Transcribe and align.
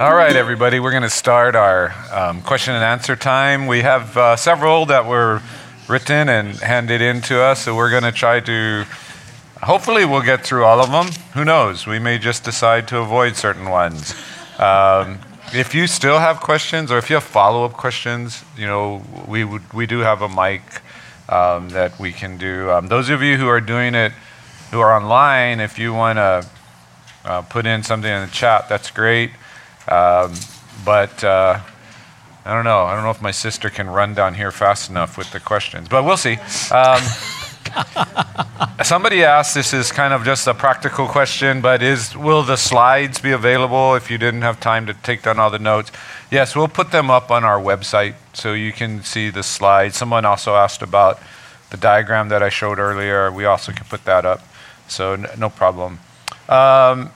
All 0.00 0.14
right, 0.14 0.34
everybody, 0.34 0.80
we're 0.80 0.92
going 0.92 1.02
to 1.02 1.10
start 1.10 1.54
our 1.54 1.92
um, 2.10 2.40
question 2.40 2.72
and 2.72 2.82
answer 2.82 3.16
time. 3.16 3.66
We 3.66 3.82
have 3.82 4.16
uh, 4.16 4.34
several 4.34 4.86
that 4.86 5.04
were 5.04 5.42
written 5.88 6.30
and 6.30 6.56
handed 6.56 7.02
in 7.02 7.20
to 7.20 7.42
us, 7.42 7.64
so 7.64 7.76
we're 7.76 7.90
going 7.90 8.04
to 8.04 8.10
try 8.10 8.40
to. 8.40 8.86
Hopefully, 9.60 10.06
we'll 10.06 10.22
get 10.22 10.42
through 10.42 10.64
all 10.64 10.80
of 10.80 10.90
them. 10.90 11.12
Who 11.34 11.44
knows? 11.44 11.86
We 11.86 11.98
may 11.98 12.16
just 12.16 12.44
decide 12.44 12.88
to 12.88 12.96
avoid 12.96 13.36
certain 13.36 13.68
ones. 13.68 14.14
Um, 14.58 15.18
if 15.52 15.74
you 15.74 15.86
still 15.86 16.18
have 16.18 16.40
questions, 16.40 16.90
or 16.90 16.96
if 16.96 17.10
you 17.10 17.16
have 17.16 17.24
follow-up 17.24 17.74
questions, 17.74 18.42
you 18.56 18.66
know, 18.66 19.02
we 19.28 19.44
would, 19.44 19.70
we 19.74 19.84
do 19.84 19.98
have 19.98 20.22
a 20.22 20.30
mic 20.30 20.62
um, 21.28 21.68
that 21.68 21.98
we 22.00 22.12
can 22.12 22.38
do. 22.38 22.70
Um, 22.70 22.88
those 22.88 23.10
of 23.10 23.20
you 23.20 23.36
who 23.36 23.48
are 23.48 23.60
doing 23.60 23.94
it, 23.94 24.12
who 24.70 24.80
are 24.80 24.96
online, 24.98 25.60
if 25.60 25.78
you 25.78 25.92
want 25.92 26.16
to 26.16 26.48
uh, 27.26 27.42
put 27.42 27.66
in 27.66 27.82
something 27.82 28.10
in 28.10 28.24
the 28.24 28.32
chat, 28.32 28.66
that's 28.66 28.90
great. 28.90 29.32
Um, 29.90 30.34
but 30.84 31.22
uh, 31.24 31.60
I 32.44 32.54
don't 32.54 32.64
know. 32.64 32.84
I 32.84 32.94
don't 32.94 33.04
know 33.04 33.10
if 33.10 33.20
my 33.20 33.32
sister 33.32 33.68
can 33.70 33.88
run 33.90 34.14
down 34.14 34.34
here 34.34 34.50
fast 34.50 34.88
enough 34.88 35.18
with 35.18 35.30
the 35.32 35.40
questions, 35.40 35.88
but 35.88 36.04
we'll 36.04 36.16
see. 36.16 36.38
Um, 36.70 37.02
somebody 38.82 39.22
asked, 39.22 39.54
this 39.54 39.72
is 39.72 39.92
kind 39.92 40.14
of 40.14 40.24
just 40.24 40.46
a 40.46 40.54
practical 40.54 41.06
question, 41.06 41.60
but 41.60 41.82
is 41.82 42.16
will 42.16 42.42
the 42.42 42.56
slides 42.56 43.20
be 43.20 43.32
available 43.32 43.94
if 43.94 44.10
you 44.10 44.18
didn't 44.18 44.42
have 44.42 44.58
time 44.58 44.86
to 44.86 44.94
take 44.94 45.22
down 45.22 45.38
all 45.38 45.50
the 45.50 45.58
notes? 45.58 45.92
Yes, 46.30 46.56
we'll 46.56 46.68
put 46.68 46.90
them 46.90 47.10
up 47.10 47.30
on 47.30 47.44
our 47.44 47.60
website 47.60 48.14
so 48.32 48.52
you 48.54 48.72
can 48.72 49.02
see 49.02 49.30
the 49.30 49.42
slides. 49.42 49.96
Someone 49.96 50.24
also 50.24 50.54
asked 50.54 50.82
about 50.82 51.20
the 51.70 51.76
diagram 51.76 52.28
that 52.30 52.42
I 52.42 52.48
showed 52.48 52.78
earlier. 52.78 53.30
We 53.30 53.44
also 53.44 53.72
can 53.72 53.86
put 53.86 54.04
that 54.04 54.24
up, 54.24 54.40
so 54.88 55.12
n- 55.12 55.26
no 55.38 55.50
problem. 55.50 56.00
Um, 56.48 57.10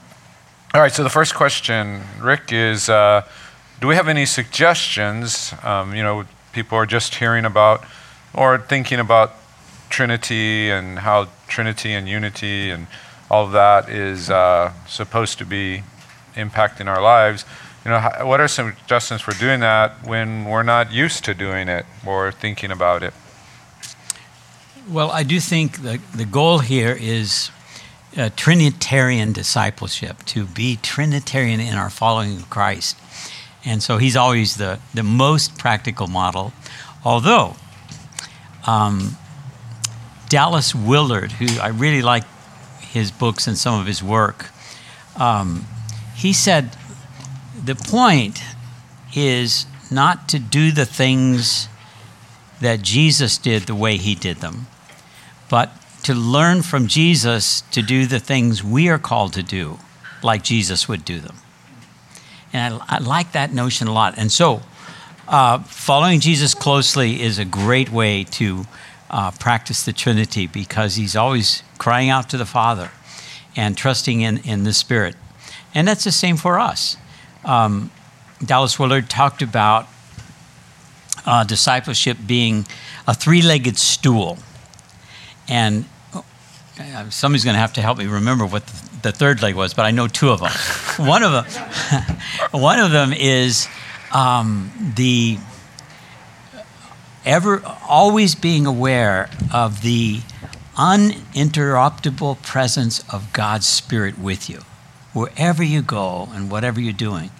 all 0.75 0.81
right, 0.81 0.91
so 0.91 1.03
the 1.03 1.09
first 1.09 1.35
question, 1.35 2.01
Rick, 2.19 2.51
is 2.51 2.89
uh, 2.89 3.25
do 3.79 3.87
we 3.87 3.95
have 3.95 4.09
any 4.09 4.25
suggestions? 4.25 5.53
Um, 5.63 5.95
you 5.95 6.03
know, 6.03 6.25
people 6.51 6.77
are 6.77 6.85
just 6.85 7.15
hearing 7.15 7.45
about 7.45 7.85
or 8.33 8.57
thinking 8.57 8.99
about 8.99 9.31
Trinity 9.89 10.69
and 10.69 10.99
how 10.99 11.29
Trinity 11.47 11.93
and 11.93 12.09
unity 12.09 12.71
and 12.71 12.87
all 13.31 13.45
of 13.45 13.53
that 13.53 13.87
is 13.87 14.29
uh, 14.29 14.73
supposed 14.85 15.37
to 15.37 15.45
be 15.45 15.83
impacting 16.35 16.87
our 16.87 17.01
lives. 17.01 17.45
You 17.85 17.91
know, 17.91 18.01
what 18.23 18.41
are 18.41 18.49
some 18.49 18.75
suggestions 18.75 19.21
for 19.21 19.31
doing 19.31 19.61
that 19.61 20.05
when 20.05 20.43
we're 20.43 20.63
not 20.63 20.91
used 20.91 21.23
to 21.23 21.33
doing 21.33 21.69
it 21.69 21.85
or 22.05 22.33
thinking 22.33 22.71
about 22.71 23.01
it? 23.01 23.13
Well, 24.89 25.09
I 25.09 25.23
do 25.23 25.39
think 25.39 25.83
the, 25.83 26.01
the 26.13 26.25
goal 26.25 26.59
here 26.59 26.97
is 26.99 27.49
uh, 28.17 28.29
Trinitarian 28.35 29.33
discipleship, 29.33 30.23
to 30.25 30.45
be 30.45 30.77
Trinitarian 30.81 31.59
in 31.59 31.75
our 31.75 31.89
following 31.89 32.37
of 32.37 32.49
Christ. 32.49 32.97
And 33.65 33.81
so 33.81 33.97
he's 33.97 34.15
always 34.15 34.57
the, 34.57 34.79
the 34.93 35.03
most 35.03 35.57
practical 35.57 36.07
model. 36.07 36.53
Although, 37.03 37.55
um, 38.65 39.17
Dallas 40.29 40.73
Willard, 40.73 41.33
who 41.33 41.59
I 41.59 41.67
really 41.67 42.01
like 42.01 42.23
his 42.79 43.11
books 43.11 43.47
and 43.47 43.57
some 43.57 43.79
of 43.79 43.87
his 43.87 44.01
work, 44.01 44.49
um, 45.17 45.65
he 46.15 46.33
said 46.33 46.75
the 47.63 47.75
point 47.75 48.41
is 49.15 49.65
not 49.91 50.27
to 50.29 50.39
do 50.39 50.71
the 50.71 50.85
things 50.85 51.67
that 52.61 52.81
Jesus 52.81 53.37
did 53.37 53.63
the 53.63 53.75
way 53.75 53.97
he 53.97 54.15
did 54.15 54.37
them, 54.37 54.67
but 55.49 55.71
to 56.05 56.13
learn 56.13 56.61
from 56.61 56.85
Jesus 56.85 57.61
to 57.71 57.81
do 57.81 58.05
the 58.05 58.19
things 58.19 58.63
we 58.63 58.89
are 58.89 58.99
called 58.99 59.33
to 59.33 59.41
do, 59.41 59.79
like 60.21 60.43
Jesus 60.43 60.87
would 60.87 61.03
do 61.03 61.19
them. 61.19 61.37
And 62.53 62.75
I, 62.75 62.97
I 62.97 62.97
like 62.99 63.31
that 63.31 63.51
notion 63.51 63.87
a 63.87 63.93
lot. 63.93 64.13
And 64.15 64.31
so, 64.31 64.61
uh, 65.27 65.63
following 65.63 66.19
Jesus 66.19 66.53
closely 66.53 67.23
is 67.23 67.39
a 67.39 67.45
great 67.45 67.91
way 67.91 68.23
to 68.23 68.65
uh, 69.09 69.31
practice 69.31 69.83
the 69.83 69.93
Trinity 69.93 70.45
because 70.45 70.95
he's 70.95 71.15
always 71.15 71.63
crying 71.79 72.11
out 72.11 72.29
to 72.29 72.37
the 72.37 72.45
Father 72.45 72.91
and 73.55 73.75
trusting 73.75 74.21
in, 74.21 74.37
in 74.39 74.63
the 74.63 74.73
Spirit. 74.73 75.15
And 75.73 75.87
that's 75.87 76.03
the 76.03 76.11
same 76.11 76.37
for 76.37 76.59
us. 76.59 76.97
Um, 77.43 77.89
Dallas 78.45 78.77
Willard 78.77 79.09
talked 79.09 79.41
about 79.41 79.87
uh, 81.25 81.43
discipleship 81.45 82.17
being 82.27 82.67
a 83.07 83.15
three 83.15 83.41
legged 83.41 83.79
stool. 83.79 84.37
And 85.47 85.85
somebody's 87.09 87.43
going 87.43 87.55
to 87.55 87.59
have 87.59 87.73
to 87.73 87.81
help 87.81 87.97
me 87.97 88.05
remember 88.05 88.45
what 88.45 88.65
the, 88.67 88.89
the, 89.03 89.11
third 89.11 89.41
leg 89.41 89.55
was, 89.55 89.73
but 89.73 89.85
I 89.85 89.91
know 89.91 90.07
two 90.07 90.29
of 90.29 90.39
them. 90.39 90.51
one 91.07 91.23
of 91.23 91.31
them, 91.31 92.17
one 92.51 92.79
of 92.79 92.91
them 92.91 93.13
is 93.13 93.67
um, 94.11 94.71
the 94.95 95.37
ever 97.25 97.61
always 97.87 98.35
being 98.35 98.65
aware 98.65 99.29
of 99.53 99.81
the 99.81 100.21
uninterruptible 100.75 102.41
presence 102.41 103.03
of 103.11 103.31
God's 103.33 103.65
Spirit 103.65 104.19
with 104.19 104.49
you, 104.49 104.61
wherever 105.13 105.63
you 105.63 105.81
go 105.81 106.29
and 106.33 106.51
whatever 106.51 106.79
you're 106.79 106.93
doing. 106.93 107.31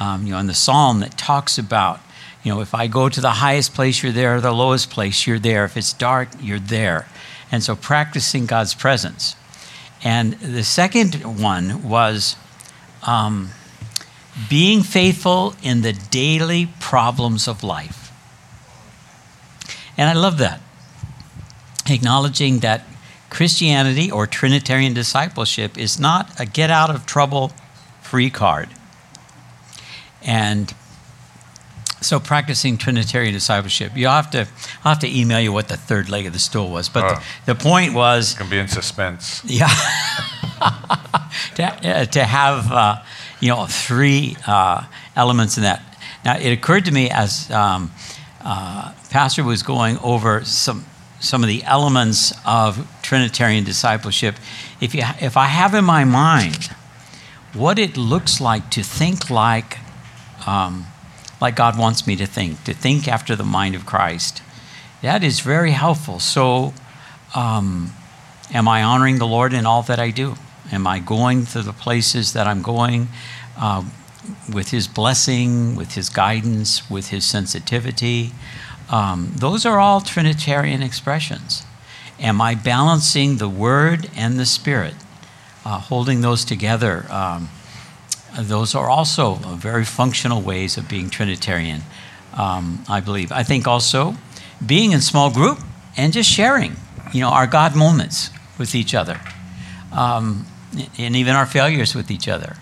Um, 0.00 0.26
you 0.26 0.32
know, 0.32 0.38
in 0.38 0.46
the 0.46 0.54
psalm 0.54 1.00
that 1.00 1.16
talks 1.16 1.56
about, 1.56 2.00
you 2.42 2.52
know, 2.52 2.60
if 2.60 2.74
I 2.74 2.88
go 2.88 3.08
to 3.08 3.20
the 3.20 3.30
highest 3.30 3.74
place, 3.74 4.02
you're 4.02 4.12
there, 4.12 4.40
the 4.40 4.52
lowest 4.52 4.90
place, 4.90 5.26
you're 5.26 5.38
there. 5.38 5.64
If 5.64 5.76
it's 5.76 5.92
dark, 5.92 6.28
you're 6.40 6.58
there. 6.58 7.06
And 7.50 7.62
so 7.62 7.76
practicing 7.76 8.46
God's 8.46 8.74
presence. 8.74 9.36
And 10.02 10.34
the 10.34 10.64
second 10.64 11.40
one 11.40 11.88
was 11.88 12.36
um, 13.06 13.50
being 14.48 14.82
faithful 14.82 15.54
in 15.62 15.82
the 15.82 15.92
daily 15.92 16.68
problems 16.80 17.48
of 17.48 17.62
life. 17.62 18.12
And 19.96 20.10
I 20.10 20.12
love 20.12 20.38
that. 20.38 20.60
Acknowledging 21.88 22.60
that 22.60 22.84
Christianity 23.30 24.10
or 24.10 24.26
Trinitarian 24.26 24.94
discipleship 24.94 25.78
is 25.78 25.98
not 25.98 26.38
a 26.38 26.46
get 26.46 26.70
out 26.70 26.90
of 26.90 27.06
trouble 27.06 27.52
free 28.02 28.30
card. 28.30 28.68
And 30.22 30.74
so 32.04 32.20
practicing 32.20 32.76
Trinitarian 32.76 33.32
discipleship, 33.32 33.96
you 33.96 34.06
have 34.06 34.30
to 34.32 34.46
I'll 34.84 34.94
have 34.94 34.98
to 35.00 35.20
email 35.20 35.40
you 35.40 35.52
what 35.52 35.68
the 35.68 35.76
third 35.76 36.08
leg 36.08 36.26
of 36.26 36.32
the 36.32 36.38
stool 36.38 36.70
was. 36.70 36.88
But 36.88 37.20
the, 37.46 37.54
the, 37.54 37.54
point 37.54 37.94
was 37.94 38.34
can 38.34 38.48
be 38.48 38.58
in 38.58 38.68
suspense. 38.68 39.42
Yeah. 39.44 39.68
to, 41.56 41.64
uh, 41.64 42.04
to 42.04 42.24
have 42.24 42.70
uh, 42.70 43.02
you 43.40 43.48
know 43.48 43.66
three 43.66 44.36
uh, 44.46 44.84
elements 45.16 45.56
in 45.56 45.62
that. 45.62 45.82
Now 46.24 46.36
it 46.38 46.50
occurred 46.50 46.84
to 46.86 46.92
me 46.92 47.10
as 47.10 47.50
um, 47.50 47.90
uh, 48.42 48.92
Pastor 49.10 49.44
was 49.44 49.62
going 49.62 49.98
over 49.98 50.44
some 50.44 50.84
some 51.20 51.42
of 51.42 51.48
the 51.48 51.64
elements 51.64 52.34
of 52.44 52.86
Trinitarian 53.02 53.64
discipleship. 53.64 54.36
If 54.80 54.94
you 54.94 55.02
if 55.20 55.36
I 55.36 55.46
have 55.46 55.74
in 55.74 55.84
my 55.84 56.04
mind 56.04 56.70
what 57.54 57.78
it 57.78 57.96
looks 57.96 58.40
like 58.40 58.68
to 58.70 58.82
think 58.82 59.30
like 59.30 59.78
um, 60.46 60.86
like 61.44 61.56
God 61.56 61.78
wants 61.78 62.06
me 62.06 62.16
to 62.16 62.24
think, 62.24 62.64
to 62.64 62.72
think 62.72 63.06
after 63.06 63.36
the 63.36 63.44
mind 63.44 63.74
of 63.74 63.84
Christ. 63.84 64.42
That 65.02 65.22
is 65.22 65.40
very 65.40 65.72
helpful. 65.72 66.18
So, 66.18 66.72
um, 67.34 67.92
am 68.54 68.66
I 68.66 68.82
honoring 68.82 69.18
the 69.18 69.26
Lord 69.26 69.52
in 69.52 69.66
all 69.66 69.82
that 69.82 70.00
I 70.00 70.10
do? 70.10 70.36
Am 70.72 70.86
I 70.86 71.00
going 71.00 71.44
to 71.46 71.60
the 71.60 71.74
places 71.74 72.32
that 72.32 72.46
I'm 72.46 72.62
going 72.62 73.08
uh, 73.58 73.84
with 74.50 74.70
His 74.70 74.88
blessing, 74.88 75.76
with 75.76 75.96
His 75.96 76.08
guidance, 76.08 76.88
with 76.88 77.08
His 77.08 77.26
sensitivity? 77.26 78.32
Um, 78.88 79.32
those 79.36 79.66
are 79.66 79.78
all 79.78 80.00
Trinitarian 80.00 80.82
expressions. 80.82 81.64
Am 82.18 82.40
I 82.40 82.54
balancing 82.54 83.36
the 83.36 83.50
Word 83.50 84.08
and 84.16 84.38
the 84.40 84.46
Spirit, 84.46 84.94
uh, 85.66 85.78
holding 85.78 86.22
those 86.22 86.42
together? 86.42 87.04
Um, 87.10 87.50
those 88.40 88.74
are 88.74 88.88
also 88.88 89.34
very 89.34 89.84
functional 89.84 90.42
ways 90.42 90.76
of 90.76 90.88
being 90.88 91.10
Trinitarian, 91.10 91.82
um, 92.36 92.84
I 92.88 93.00
believe. 93.00 93.32
I 93.32 93.42
think 93.42 93.66
also 93.66 94.14
being 94.64 94.92
in 94.92 95.00
small 95.00 95.30
group 95.30 95.58
and 95.96 96.12
just 96.12 96.30
sharing, 96.30 96.76
you 97.12 97.20
know, 97.20 97.28
our 97.28 97.46
God 97.46 97.76
moments 97.76 98.30
with 98.58 98.74
each 98.74 98.94
other, 98.94 99.20
um, 99.92 100.46
and 100.98 101.16
even 101.16 101.34
our 101.34 101.46
failures 101.46 101.94
with 101.94 102.10
each 102.10 102.28
other, 102.28 102.56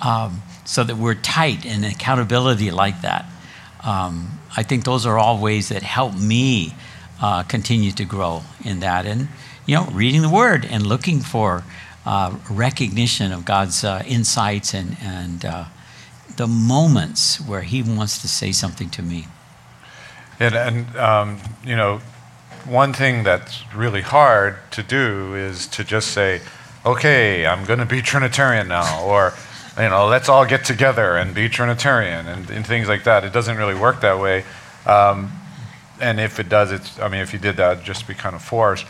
um, 0.00 0.42
so 0.64 0.84
that 0.84 0.96
we're 0.96 1.14
tight 1.14 1.64
in 1.64 1.84
accountability 1.84 2.70
like 2.70 3.02
that. 3.02 3.26
Um, 3.82 4.40
I 4.56 4.62
think 4.62 4.84
those 4.84 5.04
are 5.04 5.18
all 5.18 5.38
ways 5.38 5.68
that 5.68 5.82
help 5.82 6.14
me 6.14 6.74
uh, 7.20 7.42
continue 7.42 7.92
to 7.92 8.04
grow 8.04 8.42
in 8.64 8.80
that, 8.80 9.06
and 9.06 9.28
you 9.66 9.74
know, 9.74 9.86
reading 9.86 10.22
the 10.22 10.28
Word 10.28 10.64
and 10.64 10.86
looking 10.86 11.20
for 11.20 11.64
uh, 12.06 12.36
recognition 12.50 13.32
of 13.32 13.44
God's 13.44 13.84
uh, 13.84 14.02
insights 14.06 14.74
and, 14.74 14.96
and 15.00 15.44
uh, 15.44 15.64
the 16.36 16.46
moments 16.46 17.40
where 17.40 17.62
He 17.62 17.82
wants 17.82 18.20
to 18.22 18.28
say 18.28 18.52
something 18.52 18.90
to 18.90 19.02
me. 19.02 19.26
And, 20.40 20.54
and 20.54 20.96
um, 20.96 21.40
you 21.64 21.76
know, 21.76 22.00
one 22.64 22.92
thing 22.92 23.24
that's 23.24 23.62
really 23.74 24.00
hard 24.00 24.56
to 24.72 24.82
do 24.82 25.34
is 25.34 25.66
to 25.68 25.84
just 25.84 26.08
say, 26.12 26.40
okay, 26.84 27.46
I'm 27.46 27.64
going 27.64 27.78
to 27.78 27.86
be 27.86 28.02
Trinitarian 28.02 28.68
now, 28.68 29.04
or 29.04 29.32
you 29.76 29.88
know, 29.88 30.06
let's 30.06 30.28
all 30.28 30.46
get 30.46 30.64
together 30.64 31.16
and 31.16 31.34
be 31.34 31.48
Trinitarian 31.48 32.26
and, 32.26 32.48
and 32.50 32.66
things 32.66 32.88
like 32.88 33.04
that. 33.04 33.24
It 33.24 33.32
doesn't 33.32 33.56
really 33.56 33.74
work 33.74 34.00
that 34.00 34.20
way. 34.20 34.44
Um, 34.86 35.32
and 36.00 36.20
if 36.20 36.38
it 36.38 36.48
does, 36.48 36.72
it's, 36.72 36.98
I 37.00 37.08
mean, 37.08 37.20
if 37.20 37.32
you 37.32 37.38
did 37.38 37.56
that, 37.56 37.72
it'd 37.72 37.84
just 37.84 38.06
be 38.06 38.14
kind 38.14 38.34
of 38.34 38.42
forced. 38.42 38.86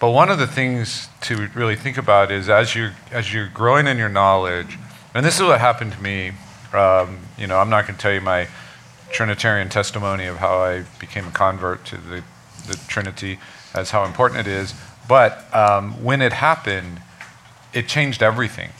But 0.00 0.10
one 0.10 0.28
of 0.28 0.38
the 0.38 0.46
things 0.46 1.08
to 1.22 1.48
really 1.54 1.76
think 1.76 1.96
about 1.96 2.30
is 2.30 2.48
as 2.48 2.74
you're, 2.74 2.94
as 3.10 3.32
you're 3.32 3.48
growing 3.48 3.86
in 3.86 3.96
your 3.96 4.08
knowledge, 4.08 4.78
and 5.14 5.24
this 5.24 5.36
is 5.36 5.42
what 5.42 5.60
happened 5.60 5.92
to 5.92 6.02
me. 6.02 6.32
Um, 6.72 7.20
you 7.38 7.46
know, 7.46 7.58
I'm 7.58 7.70
not 7.70 7.86
going 7.86 7.94
to 7.94 8.02
tell 8.02 8.12
you 8.12 8.20
my 8.20 8.48
Trinitarian 9.12 9.68
testimony 9.68 10.26
of 10.26 10.38
how 10.38 10.58
I 10.58 10.82
became 10.98 11.28
a 11.28 11.30
convert 11.30 11.84
to 11.86 11.96
the, 11.96 12.24
the 12.66 12.76
Trinity 12.88 13.38
as 13.72 13.92
how 13.92 14.04
important 14.04 14.40
it 14.40 14.46
is. 14.48 14.74
But 15.08 15.54
um, 15.54 16.02
when 16.02 16.20
it 16.20 16.32
happened, 16.32 17.00
it 17.72 17.86
changed 17.86 18.22
everything. 18.22 18.70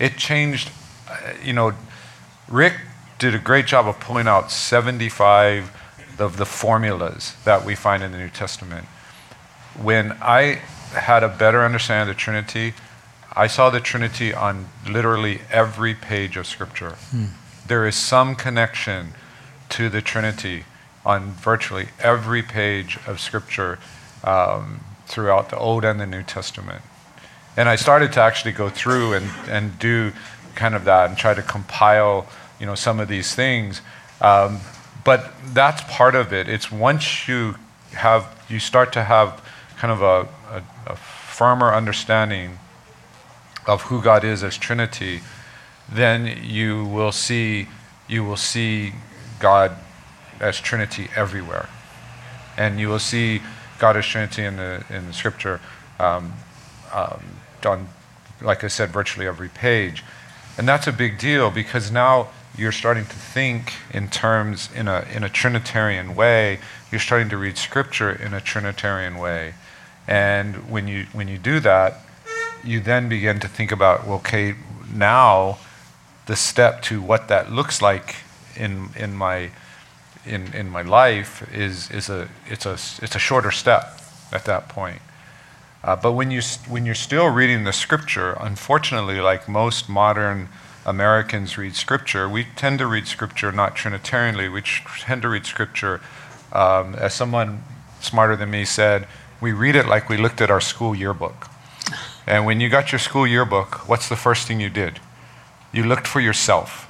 It 0.00 0.16
changed, 0.16 0.70
uh, 1.08 1.34
you 1.42 1.52
know, 1.52 1.74
Rick 2.48 2.74
did 3.18 3.34
a 3.34 3.38
great 3.38 3.66
job 3.66 3.86
of 3.86 4.00
pulling 4.00 4.26
out 4.26 4.50
75 4.50 5.70
of 6.18 6.36
the 6.38 6.46
formulas 6.46 7.36
that 7.44 7.64
we 7.64 7.74
find 7.74 8.02
in 8.02 8.10
the 8.10 8.18
New 8.18 8.28
Testament. 8.28 8.86
When 9.80 10.12
I 10.20 10.60
had 10.92 11.22
a 11.22 11.28
better 11.28 11.64
understanding 11.64 12.10
of 12.10 12.16
the 12.16 12.20
Trinity, 12.20 12.74
I 13.34 13.46
saw 13.46 13.70
the 13.70 13.80
Trinity 13.80 14.34
on 14.34 14.66
literally 14.86 15.40
every 15.50 15.94
page 15.94 16.36
of 16.36 16.46
Scripture. 16.46 16.96
Hmm. 17.10 17.26
There 17.66 17.86
is 17.86 17.96
some 17.96 18.34
connection 18.34 19.14
to 19.70 19.88
the 19.88 20.02
Trinity 20.02 20.64
on 21.04 21.32
virtually 21.32 21.88
every 22.00 22.42
page 22.42 22.98
of 23.06 23.20
Scripture 23.20 23.78
um, 24.24 24.80
throughout 25.06 25.50
the 25.50 25.58
Old 25.58 25.84
and 25.84 25.98
the 25.98 26.06
New 26.06 26.22
Testament. 26.22 26.82
And 27.56 27.68
I 27.68 27.76
started 27.76 28.12
to 28.14 28.20
actually 28.20 28.52
go 28.52 28.68
through 28.68 29.14
and, 29.14 29.30
and 29.48 29.78
do 29.78 30.12
kind 30.54 30.74
of 30.74 30.84
that 30.84 31.08
and 31.08 31.18
try 31.18 31.34
to 31.34 31.42
compile, 31.42 32.26
you 32.60 32.66
know, 32.66 32.74
some 32.74 33.00
of 33.00 33.08
these 33.08 33.34
things. 33.34 33.80
Um, 34.20 34.60
but 35.04 35.32
that's 35.46 35.82
part 35.84 36.14
of 36.14 36.32
it. 36.32 36.48
It's 36.48 36.70
once 36.70 37.26
you 37.26 37.56
have, 37.92 38.44
you 38.48 38.58
start 38.58 38.92
to 38.92 39.04
have 39.04 39.42
kind 39.82 39.92
of 39.92 40.00
a, 40.00 40.28
a, 40.58 40.92
a 40.92 40.94
firmer 40.94 41.74
understanding 41.74 42.56
of 43.66 43.82
who 43.82 44.00
God 44.00 44.22
is 44.22 44.44
as 44.44 44.56
Trinity, 44.56 45.22
then 45.90 46.38
you 46.44 46.84
will 46.84 47.10
see, 47.10 47.66
you 48.06 48.22
will 48.22 48.36
see 48.36 48.92
God 49.40 49.76
as 50.38 50.60
Trinity 50.60 51.08
everywhere. 51.16 51.68
And 52.56 52.78
you 52.78 52.88
will 52.88 53.00
see 53.00 53.42
God 53.80 53.96
as 53.96 54.06
Trinity 54.06 54.44
in 54.44 54.56
the, 54.56 54.84
in 54.88 55.08
the 55.08 55.12
scripture 55.12 55.60
um, 55.98 56.34
um, 56.92 57.24
on, 57.66 57.88
like 58.40 58.62
I 58.62 58.68
said, 58.68 58.90
virtually 58.90 59.26
every 59.26 59.48
page. 59.48 60.04
And 60.56 60.68
that's 60.68 60.86
a 60.86 60.92
big 60.92 61.18
deal 61.18 61.50
because 61.50 61.90
now 61.90 62.28
you're 62.56 62.70
starting 62.70 63.06
to 63.06 63.16
think 63.16 63.72
in 63.92 64.08
terms 64.08 64.68
in 64.76 64.86
a, 64.86 65.04
in 65.12 65.24
a 65.24 65.28
Trinitarian 65.28 66.14
way. 66.14 66.60
You're 66.92 67.00
starting 67.00 67.30
to 67.30 67.36
read 67.36 67.58
Scripture 67.58 68.12
in 68.12 68.32
a 68.32 68.40
Trinitarian 68.40 69.18
way. 69.18 69.54
And 70.06 70.70
when 70.70 70.88
you, 70.88 71.06
when 71.12 71.28
you 71.28 71.38
do 71.38 71.60
that, 71.60 72.00
you 72.64 72.80
then 72.80 73.08
begin 73.08 73.40
to 73.40 73.48
think 73.48 73.72
about, 73.72 74.06
well, 74.06 74.16
okay, 74.16 74.54
now 74.92 75.58
the 76.26 76.36
step 76.36 76.82
to 76.82 77.00
what 77.00 77.28
that 77.28 77.52
looks 77.52 77.82
like 77.82 78.16
in, 78.56 78.90
in, 78.96 79.14
my, 79.14 79.50
in, 80.24 80.52
in 80.54 80.70
my 80.70 80.82
life 80.82 81.48
is, 81.54 81.90
is 81.90 82.08
a, 82.08 82.28
it's, 82.48 82.66
a, 82.66 82.72
it's 82.72 83.14
a 83.14 83.18
shorter 83.18 83.50
step 83.50 84.00
at 84.32 84.44
that 84.44 84.68
point. 84.68 85.00
Uh, 85.82 85.96
but 85.96 86.12
when, 86.12 86.30
you, 86.30 86.40
when 86.68 86.86
you're 86.86 86.94
still 86.94 87.28
reading 87.28 87.64
the 87.64 87.72
scripture, 87.72 88.36
unfortunately, 88.40 89.20
like 89.20 89.48
most 89.48 89.88
modern 89.88 90.48
Americans 90.84 91.56
read 91.56 91.76
Scripture, 91.76 92.28
we 92.28 92.44
tend 92.56 92.78
to 92.80 92.86
read 92.86 93.06
Scripture 93.06 93.52
not 93.52 93.76
Trinitarianly. 93.76 94.52
We 94.52 94.62
tend 95.00 95.22
to 95.22 95.28
read 95.28 95.46
Scripture, 95.46 96.00
um, 96.52 96.94
as 96.96 97.14
someone 97.14 97.62
smarter 98.00 98.34
than 98.34 98.50
me 98.50 98.64
said, 98.64 99.06
we 99.42 99.52
read 99.52 99.76
it 99.76 99.86
like 99.86 100.08
we 100.08 100.16
looked 100.16 100.40
at 100.40 100.50
our 100.50 100.60
school 100.60 100.94
yearbook. 100.94 101.48
And 102.26 102.46
when 102.46 102.60
you 102.60 102.68
got 102.68 102.92
your 102.92 102.98
school 102.98 103.26
yearbook, 103.26 103.88
what's 103.88 104.08
the 104.08 104.16
first 104.16 104.46
thing 104.46 104.60
you 104.60 104.70
did? 104.70 105.00
You 105.72 105.82
looked 105.84 106.06
for 106.06 106.20
yourself. 106.20 106.88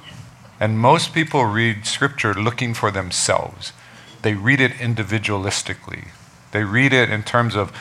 And 0.59 0.79
most 0.79 1.13
people 1.13 1.45
read 1.45 1.85
Scripture 1.85 2.33
looking 2.33 2.73
for 2.73 2.91
themselves. 2.91 3.73
They 4.21 4.35
read 4.35 4.61
it 4.61 4.73
individualistically. 4.73 6.09
They 6.51 6.63
read 6.63 6.93
it 6.93 7.09
in 7.09 7.23
terms 7.23 7.55
of, 7.55 7.77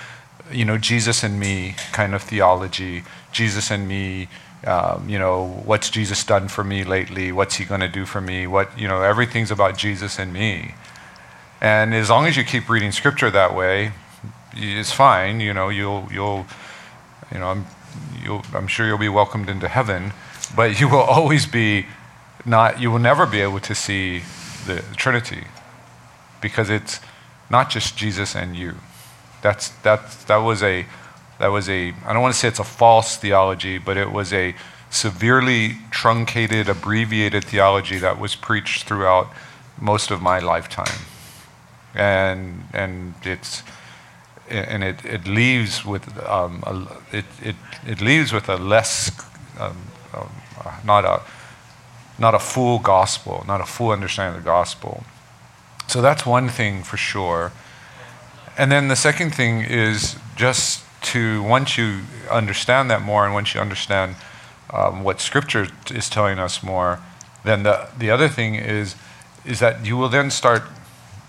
you 0.50 0.64
know, 0.64 0.78
Jesus 0.78 1.22
and 1.22 1.38
me 1.38 1.76
kind 1.92 2.14
of 2.14 2.22
theology, 2.22 3.04
Jesus 3.30 3.70
and 3.70 3.86
me 3.86 4.28
um, 4.64 5.08
you 5.08 5.18
know, 5.18 5.60
what's 5.64 5.90
Jesus 5.90 6.22
done 6.22 6.46
for 6.48 6.62
me 6.62 6.84
lately? 6.84 7.32
What's 7.32 7.56
he 7.56 7.64
going 7.64 7.80
to 7.80 7.88
do 7.88 8.06
for 8.06 8.20
me? 8.20 8.46
What, 8.46 8.78
you 8.78 8.86
know, 8.86 9.02
everything's 9.02 9.50
about 9.50 9.76
Jesus 9.76 10.18
and 10.18 10.32
me. 10.32 10.74
And 11.60 11.94
as 11.94 12.10
long 12.10 12.26
as 12.26 12.36
you 12.36 12.44
keep 12.44 12.68
reading 12.68 12.92
scripture 12.92 13.30
that 13.30 13.54
way, 13.54 13.92
it's 14.54 14.92
fine. 14.92 15.40
You 15.40 15.54
know, 15.54 15.68
you'll, 15.68 16.08
you'll, 16.12 16.46
you 17.32 17.38
know, 17.38 17.48
I'm, 17.48 17.66
you'll, 18.22 18.42
I'm 18.54 18.66
sure 18.66 18.86
you'll 18.86 18.98
be 18.98 19.08
welcomed 19.08 19.48
into 19.48 19.68
heaven, 19.68 20.12
but 20.54 20.80
you 20.80 20.88
will 20.88 21.00
always 21.16 21.46
be 21.46 21.86
not, 22.44 22.80
you 22.80 22.90
will 22.90 22.98
never 22.98 23.26
be 23.26 23.40
able 23.40 23.60
to 23.60 23.74
see 23.74 24.22
the 24.66 24.82
Trinity 24.96 25.44
because 26.40 26.70
it's 26.70 27.00
not 27.50 27.70
just 27.70 27.96
Jesus 27.96 28.34
and 28.34 28.56
you. 28.56 28.74
That's, 29.42 29.68
that's, 29.68 30.24
that 30.24 30.36
was 30.36 30.62
a, 30.62 30.86
that 31.38 31.48
was 31.48 31.68
a, 31.68 31.94
I 32.04 32.12
don't 32.12 32.22
want 32.22 32.34
to 32.34 32.38
say 32.38 32.48
it's 32.48 32.58
a 32.58 32.64
false 32.64 33.16
theology, 33.16 33.78
but 33.78 33.96
it 33.96 34.12
was 34.12 34.32
a 34.32 34.54
severely 34.90 35.78
truncated, 35.90 36.68
abbreviated 36.68 37.44
theology 37.44 37.98
that 37.98 38.18
was 38.18 38.34
preached 38.34 38.84
throughout 38.84 39.28
most 39.80 40.10
of 40.10 40.20
my 40.20 40.38
lifetime. 40.38 41.00
And, 41.94 42.64
and 42.72 43.14
it's, 43.22 43.62
and 44.52 44.84
it, 44.84 45.04
it 45.04 45.26
leaves 45.26 45.84
with 45.84 46.18
um, 46.26 46.62
a, 46.66 47.16
it, 47.16 47.24
it, 47.42 47.56
it 47.86 48.00
leaves 48.00 48.32
with 48.32 48.48
a 48.48 48.56
less 48.56 49.10
um, 49.58 49.76
um, 50.14 50.30
not 50.84 51.04
a 51.04 51.22
not 52.18 52.34
a 52.34 52.38
full 52.38 52.78
gospel 52.78 53.44
not 53.46 53.60
a 53.60 53.66
full 53.66 53.90
understanding 53.90 54.36
of 54.36 54.44
the 54.44 54.50
gospel 54.50 55.04
so 55.88 56.00
that's 56.00 56.24
one 56.26 56.48
thing 56.48 56.82
for 56.82 56.96
sure 56.96 57.52
and 58.58 58.70
then 58.70 58.88
the 58.88 58.96
second 58.96 59.34
thing 59.34 59.60
is 59.60 60.16
just 60.36 60.84
to 61.02 61.42
once 61.42 61.76
you 61.76 62.00
understand 62.30 62.90
that 62.90 63.02
more 63.02 63.24
and 63.24 63.34
once 63.34 63.54
you 63.54 63.60
understand 63.60 64.16
um, 64.72 65.04
what 65.04 65.20
Scripture 65.20 65.68
is 65.90 66.08
telling 66.08 66.38
us 66.38 66.62
more, 66.62 67.00
then 67.44 67.62
the, 67.62 67.88
the 67.98 68.10
other 68.10 68.28
thing 68.28 68.54
is 68.54 68.96
is 69.44 69.58
that 69.58 69.84
you 69.84 69.96
will 69.96 70.08
then 70.08 70.30
start 70.30 70.62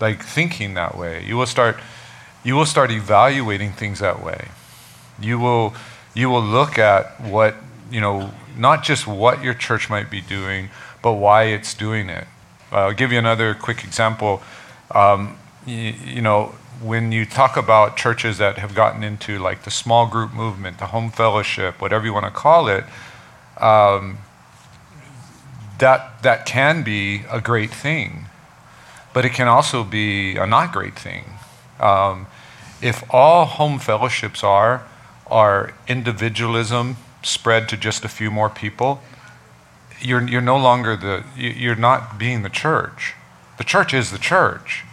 like 0.00 0.22
thinking 0.22 0.74
that 0.74 0.96
way. 0.96 1.24
You 1.24 1.36
will 1.36 1.46
start 1.46 1.76
you 2.44 2.54
will 2.54 2.66
start 2.66 2.90
evaluating 2.90 3.72
things 3.72 3.98
that 4.00 4.22
way. 4.22 4.48
You 5.18 5.38
will 5.38 5.74
you 6.14 6.28
will 6.28 6.42
look 6.42 6.78
at 6.78 7.20
what 7.20 7.56
you 7.90 8.00
know 8.00 8.30
not 8.56 8.84
just 8.84 9.06
what 9.06 9.42
your 9.42 9.54
church 9.54 9.90
might 9.90 10.10
be 10.10 10.20
doing, 10.20 10.70
but 11.02 11.14
why 11.14 11.44
it's 11.44 11.74
doing 11.74 12.08
it. 12.08 12.26
Uh, 12.70 12.76
I'll 12.76 12.92
give 12.92 13.10
you 13.10 13.18
another 13.18 13.54
quick 13.54 13.82
example. 13.82 14.42
Um, 14.90 15.38
you, 15.66 15.94
you 16.04 16.22
know, 16.22 16.54
when 16.82 17.12
you 17.12 17.24
talk 17.24 17.56
about 17.56 17.96
churches 17.96 18.38
that 18.38 18.58
have 18.58 18.74
gotten 18.74 19.02
into 19.02 19.38
like 19.38 19.64
the 19.64 19.70
small 19.70 20.06
group 20.06 20.32
movement, 20.32 20.78
the 20.78 20.86
home 20.86 21.10
fellowship, 21.10 21.80
whatever 21.80 22.04
you 22.04 22.12
want 22.12 22.26
to 22.26 22.30
call 22.30 22.68
it, 22.68 22.84
um, 23.58 24.18
that 25.78 26.22
that 26.22 26.46
can 26.46 26.82
be 26.82 27.22
a 27.30 27.40
great 27.40 27.70
thing, 27.70 28.26
but 29.12 29.24
it 29.24 29.30
can 29.30 29.48
also 29.48 29.82
be 29.82 30.36
a 30.36 30.46
not 30.46 30.72
great 30.72 30.98
thing. 30.98 31.24
Um, 31.80 32.26
if 32.80 33.02
all 33.10 33.44
home 33.46 33.78
fellowships 33.78 34.44
are 34.44 34.86
are 35.26 35.72
individualism 35.88 36.96
spread 37.22 37.68
to 37.70 37.76
just 37.76 38.04
a 38.04 38.08
few 38.08 38.30
more 38.30 38.50
people, 38.50 39.02
you're 40.00 40.26
you're 40.28 40.40
no 40.40 40.56
longer 40.56 40.96
the 40.96 41.24
you're 41.36 41.74
not 41.76 42.18
being 42.18 42.42
the 42.42 42.50
church. 42.50 43.14
The 43.58 43.64
church 43.64 43.94
is 43.94 44.10
the 44.10 44.18
church. 44.18 44.84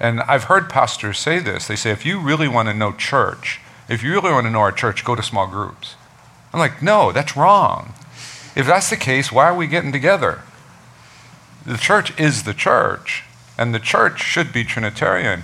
And 0.00 0.20
I've 0.22 0.44
heard 0.44 0.70
pastors 0.70 1.18
say 1.18 1.40
this. 1.40 1.66
They 1.66 1.76
say, 1.76 1.90
if 1.90 2.06
you 2.06 2.20
really 2.20 2.46
want 2.46 2.68
to 2.68 2.74
know 2.74 2.92
church, 2.92 3.60
if 3.88 4.02
you 4.02 4.12
really 4.12 4.30
want 4.30 4.46
to 4.46 4.50
know 4.50 4.60
our 4.60 4.72
church, 4.72 5.04
go 5.04 5.16
to 5.16 5.22
small 5.22 5.46
groups. 5.48 5.96
I'm 6.52 6.60
like, 6.60 6.82
no, 6.82 7.10
that's 7.10 7.36
wrong. 7.36 7.94
If 8.54 8.66
that's 8.66 8.90
the 8.90 8.96
case, 8.96 9.32
why 9.32 9.46
are 9.46 9.56
we 9.56 9.66
getting 9.66 9.92
together? 9.92 10.42
The 11.66 11.76
church 11.76 12.18
is 12.18 12.44
the 12.44 12.54
church, 12.54 13.24
and 13.58 13.74
the 13.74 13.80
church 13.80 14.22
should 14.22 14.52
be 14.52 14.64
Trinitarian. 14.64 15.42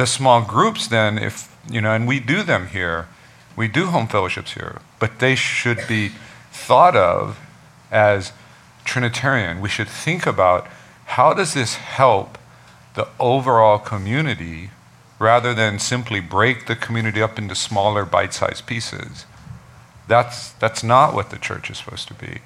The 0.00 0.06
small 0.06 0.40
groups, 0.40 0.86
then, 0.86 1.18
if, 1.18 1.54
you 1.70 1.82
know, 1.82 1.92
and 1.92 2.08
we 2.08 2.20
do 2.20 2.42
them 2.42 2.68
here, 2.68 3.08
we 3.54 3.68
do 3.68 3.88
home 3.88 4.06
fellowships 4.08 4.54
here, 4.54 4.80
but 4.98 5.18
they 5.18 5.34
should 5.34 5.86
be 5.86 6.12
thought 6.50 6.96
of 6.96 7.38
as 7.90 8.32
Trinitarian. 8.86 9.60
We 9.60 9.68
should 9.68 9.88
think 9.88 10.24
about 10.24 10.66
how 11.04 11.34
does 11.34 11.52
this 11.52 11.74
help 11.74 12.38
the 12.94 13.08
overall 13.18 13.78
community 13.78 14.70
rather 15.18 15.52
than 15.52 15.78
simply 15.78 16.20
break 16.20 16.66
the 16.66 16.76
community 16.76 17.20
up 17.20 17.38
into 17.38 17.54
smaller 17.54 18.06
bite 18.06 18.32
sized 18.32 18.64
pieces. 18.64 19.26
That's, 20.08 20.52
that's 20.52 20.82
not 20.82 21.12
what 21.12 21.28
the 21.28 21.36
church 21.36 21.68
is 21.68 21.76
supposed 21.76 22.08
to 22.08 22.14
be. 22.14 22.38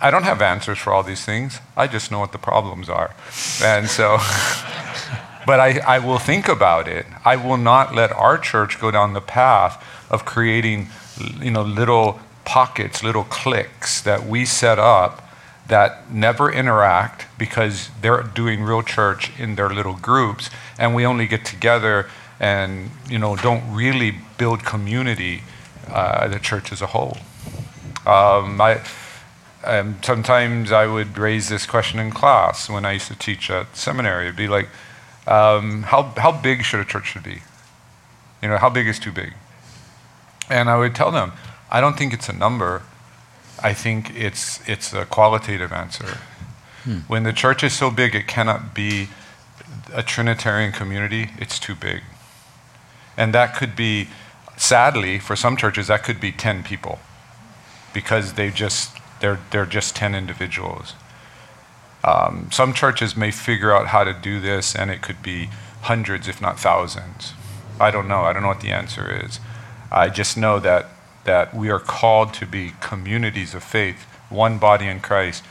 I 0.00 0.10
don't 0.10 0.24
have 0.24 0.40
answers 0.40 0.78
for 0.78 0.94
all 0.94 1.02
these 1.02 1.26
things. 1.26 1.60
I 1.76 1.88
just 1.88 2.10
know 2.10 2.20
what 2.20 2.32
the 2.32 2.38
problems 2.38 2.88
are. 2.88 3.14
And 3.62 3.86
so, 3.86 4.16
but 5.46 5.60
I, 5.60 5.78
I 5.78 5.98
will 6.00 6.18
think 6.18 6.48
about 6.48 6.88
it. 6.88 7.06
I 7.24 7.36
will 7.36 7.56
not 7.56 7.94
let 7.94 8.12
our 8.12 8.36
church 8.36 8.80
go 8.80 8.90
down 8.90 9.12
the 9.12 9.20
path 9.20 9.82
of 10.10 10.24
creating, 10.24 10.88
you 11.40 11.50
know, 11.50 11.62
little 11.62 12.20
pockets, 12.44 13.02
little 13.02 13.24
cliques 13.24 14.00
that 14.02 14.26
we 14.26 14.44
set 14.44 14.78
up 14.78 15.22
that 15.68 16.10
never 16.12 16.50
interact 16.50 17.26
because 17.38 17.90
they're 18.00 18.22
doing 18.22 18.62
real 18.62 18.82
church 18.82 19.32
in 19.38 19.56
their 19.56 19.70
little 19.70 19.94
groups 19.94 20.50
and 20.78 20.94
we 20.94 21.04
only 21.04 21.26
get 21.26 21.44
together 21.44 22.08
and 22.38 22.90
you 23.08 23.18
know 23.18 23.36
don't 23.36 23.74
really 23.74 24.14
build 24.38 24.64
community 24.64 25.42
uh, 25.88 26.28
the 26.28 26.38
church 26.38 26.72
as 26.72 26.82
a 26.82 26.86
whole 26.86 27.16
um, 28.06 28.60
I, 28.60 28.80
um, 29.64 29.96
sometimes 30.02 30.70
i 30.70 30.86
would 30.86 31.16
raise 31.18 31.48
this 31.48 31.66
question 31.66 31.98
in 31.98 32.10
class 32.10 32.68
when 32.68 32.84
i 32.84 32.92
used 32.92 33.08
to 33.08 33.16
teach 33.16 33.50
at 33.50 33.74
seminary 33.76 34.26
it'd 34.26 34.36
be 34.36 34.48
like 34.48 34.68
um, 35.26 35.82
how, 35.84 36.02
how 36.16 36.32
big 36.32 36.62
should 36.62 36.80
a 36.80 36.84
church 36.84 37.06
should 37.06 37.22
be 37.22 37.42
you 38.42 38.48
know 38.48 38.58
how 38.58 38.70
big 38.70 38.86
is 38.86 38.98
too 38.98 39.12
big 39.12 39.32
and 40.48 40.68
i 40.68 40.76
would 40.76 40.94
tell 40.94 41.10
them 41.10 41.32
i 41.70 41.80
don't 41.80 41.98
think 41.98 42.12
it's 42.12 42.28
a 42.28 42.32
number 42.32 42.82
I 43.62 43.72
think 43.72 44.14
it's, 44.14 44.66
it's 44.68 44.92
a 44.92 45.06
qualitative 45.06 45.72
answer. 45.72 46.18
Hmm. 46.84 46.98
When 47.08 47.22
the 47.22 47.32
church 47.32 47.64
is 47.64 47.72
so 47.72 47.90
big, 47.90 48.14
it 48.14 48.26
cannot 48.26 48.74
be 48.74 49.08
a 49.92 50.02
Trinitarian 50.02 50.72
community, 50.72 51.30
it's 51.38 51.58
too 51.58 51.74
big. 51.74 52.02
And 53.16 53.32
that 53.34 53.56
could 53.56 53.74
be, 53.74 54.08
sadly, 54.56 55.18
for 55.18 55.36
some 55.36 55.56
churches, 55.56 55.86
that 55.86 56.04
could 56.04 56.20
be 56.20 56.32
10 56.32 56.64
people 56.64 56.98
because 57.94 58.34
they 58.34 58.50
just, 58.50 58.98
they're, 59.20 59.40
they're 59.50 59.66
just 59.66 59.96
10 59.96 60.14
individuals. 60.14 60.94
Um, 62.06 62.48
some 62.52 62.72
churches 62.72 63.16
may 63.16 63.32
figure 63.32 63.74
out 63.74 63.88
how 63.88 64.04
to 64.04 64.12
do 64.14 64.40
this, 64.40 64.76
and 64.76 64.90
it 64.90 65.02
could 65.02 65.22
be 65.22 65.50
hundreds, 65.82 66.28
if 66.28 66.40
not 66.40 66.58
thousands. 66.58 67.34
I 67.80 67.90
don't 67.90 68.06
know. 68.08 68.22
I 68.22 68.32
don't 68.32 68.42
know 68.42 68.48
what 68.48 68.60
the 68.60 68.70
answer 68.70 69.20
is. 69.24 69.40
I 69.90 70.08
just 70.08 70.36
know 70.36 70.60
that 70.60 70.86
that 71.24 71.52
we 71.52 71.68
are 71.68 71.80
called 71.80 72.32
to 72.32 72.46
be 72.46 72.72
communities 72.80 73.52
of 73.52 73.64
faith, 73.64 74.04
one 74.30 74.58
body 74.58 74.86
in 74.86 75.00
Christ. 75.00 75.42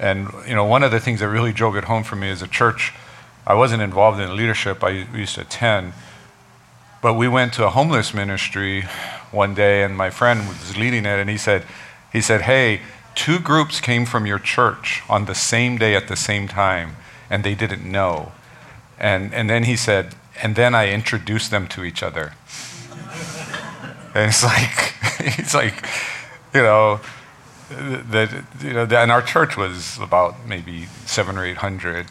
And 0.00 0.28
you 0.46 0.56
know, 0.56 0.64
one 0.64 0.82
of 0.82 0.90
the 0.90 0.98
things 0.98 1.20
that 1.20 1.28
really 1.28 1.52
drove 1.52 1.76
it 1.76 1.84
home 1.84 2.02
for 2.02 2.16
me 2.16 2.28
as 2.30 2.42
a 2.42 2.48
church, 2.48 2.92
I 3.46 3.54
wasn't 3.54 3.80
involved 3.80 4.20
in 4.20 4.36
leadership. 4.36 4.82
I 4.82 4.90
used 4.90 5.36
to 5.36 5.42
attend, 5.42 5.92
but 7.00 7.14
we 7.14 7.28
went 7.28 7.52
to 7.54 7.64
a 7.64 7.70
homeless 7.70 8.12
ministry 8.12 8.82
one 9.30 9.54
day, 9.54 9.84
and 9.84 9.96
my 9.96 10.10
friend 10.10 10.48
was 10.48 10.76
leading 10.76 11.06
it, 11.06 11.20
and 11.20 11.30
he 11.30 11.36
said, 11.38 11.64
he 12.12 12.20
said, 12.20 12.42
"Hey, 12.42 12.80
two 13.24 13.38
groups 13.38 13.80
came 13.80 14.04
from 14.06 14.24
your 14.26 14.38
church 14.38 15.02
on 15.08 15.26
the 15.26 15.34
same 15.34 15.72
day 15.84 15.92
at 16.00 16.06
the 16.08 16.16
same 16.16 16.48
time, 16.48 16.88
and 17.30 17.44
they 17.44 17.54
didn't 17.54 17.84
know." 17.98 18.32
And 18.98 19.34
and 19.34 19.48
then 19.48 19.64
he 19.64 19.76
said, 19.76 20.14
and 20.42 20.56
then 20.56 20.74
I 20.74 20.90
introduced 20.90 21.50
them 21.50 21.66
to 21.68 21.84
each 21.84 22.02
other. 22.02 22.32
and 24.14 24.28
it's 24.30 24.42
like 24.42 24.94
it's 25.38 25.54
like, 25.54 25.86
you 26.54 26.62
know, 26.62 27.00
that 27.68 28.44
you 28.62 28.72
know, 28.72 28.84
and 28.84 29.10
our 29.10 29.22
church 29.22 29.56
was 29.56 29.98
about 29.98 30.46
maybe 30.46 30.86
seven 31.06 31.36
or 31.36 31.44
eight 31.44 31.58
hundred, 31.58 32.06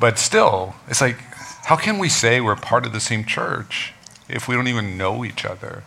but 0.00 0.18
still, 0.18 0.74
it's 0.88 1.00
like, 1.00 1.18
how 1.64 1.76
can 1.76 1.98
we 1.98 2.08
say 2.08 2.40
we're 2.40 2.56
part 2.56 2.86
of 2.86 2.92
the 2.92 3.00
same 3.00 3.24
church 3.24 3.92
if 4.28 4.46
we 4.48 4.54
don't 4.54 4.68
even 4.68 4.96
know 4.96 5.24
each 5.24 5.44
other? 5.44 5.82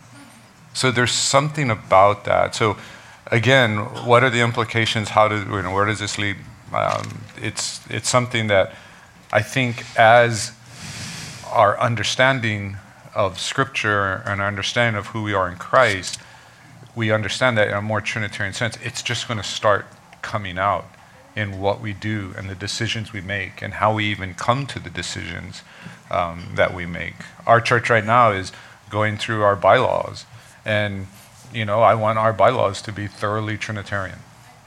So 0.74 0.90
there's 0.90 1.12
something 1.12 1.70
about 1.70 2.24
that. 2.24 2.54
So 2.54 2.76
again, 3.32 3.78
what 4.06 4.22
are 4.22 4.30
the 4.30 4.40
implications? 4.40 5.08
How 5.08 5.26
do 5.26 5.38
you 5.38 5.62
know, 5.62 5.72
where 5.74 5.86
does 5.86 5.98
this 5.98 6.18
lead? 6.18 6.36
Um, 6.72 7.24
it's 7.36 7.80
it's 7.90 8.08
something 8.08 8.46
that 8.46 8.72
I 9.32 9.42
think 9.42 9.84
as 9.98 10.52
our 11.50 11.78
understanding 11.80 12.76
of 13.14 13.40
Scripture 13.40 14.22
and 14.24 14.40
our 14.40 14.46
understanding 14.46 14.96
of 14.96 15.08
who 15.08 15.24
we 15.24 15.34
are 15.34 15.48
in 15.48 15.56
Christ 15.56 16.20
we 16.94 17.10
understand 17.10 17.56
that 17.58 17.68
in 17.68 17.74
a 17.74 17.82
more 17.82 18.00
Trinitarian 18.00 18.54
sense, 18.54 18.76
it's 18.82 19.02
just 19.02 19.26
going 19.26 19.38
to 19.38 19.44
start 19.44 19.86
coming 20.20 20.58
out 20.58 20.86
in 21.34 21.60
what 21.60 21.80
we 21.80 21.92
do 21.92 22.34
and 22.36 22.50
the 22.50 22.54
decisions 22.54 23.12
we 23.12 23.20
make 23.20 23.62
and 23.62 23.74
how 23.74 23.94
we 23.94 24.04
even 24.04 24.34
come 24.34 24.66
to 24.66 24.78
the 24.78 24.90
decisions 24.90 25.62
um, 26.10 26.48
that 26.54 26.74
we 26.74 26.84
make. 26.84 27.14
Our 27.46 27.60
church 27.60 27.88
right 27.88 28.04
now 28.04 28.32
is 28.32 28.52
going 28.90 29.16
through 29.16 29.42
our 29.42 29.56
bylaws, 29.56 30.26
and 30.66 31.06
you 31.52 31.64
know, 31.64 31.82
I 31.82 31.94
want 31.94 32.18
our 32.18 32.32
bylaws 32.32 32.82
to 32.82 32.92
be 32.92 33.06
thoroughly 33.06 33.56
Trinitarian. 33.58 34.18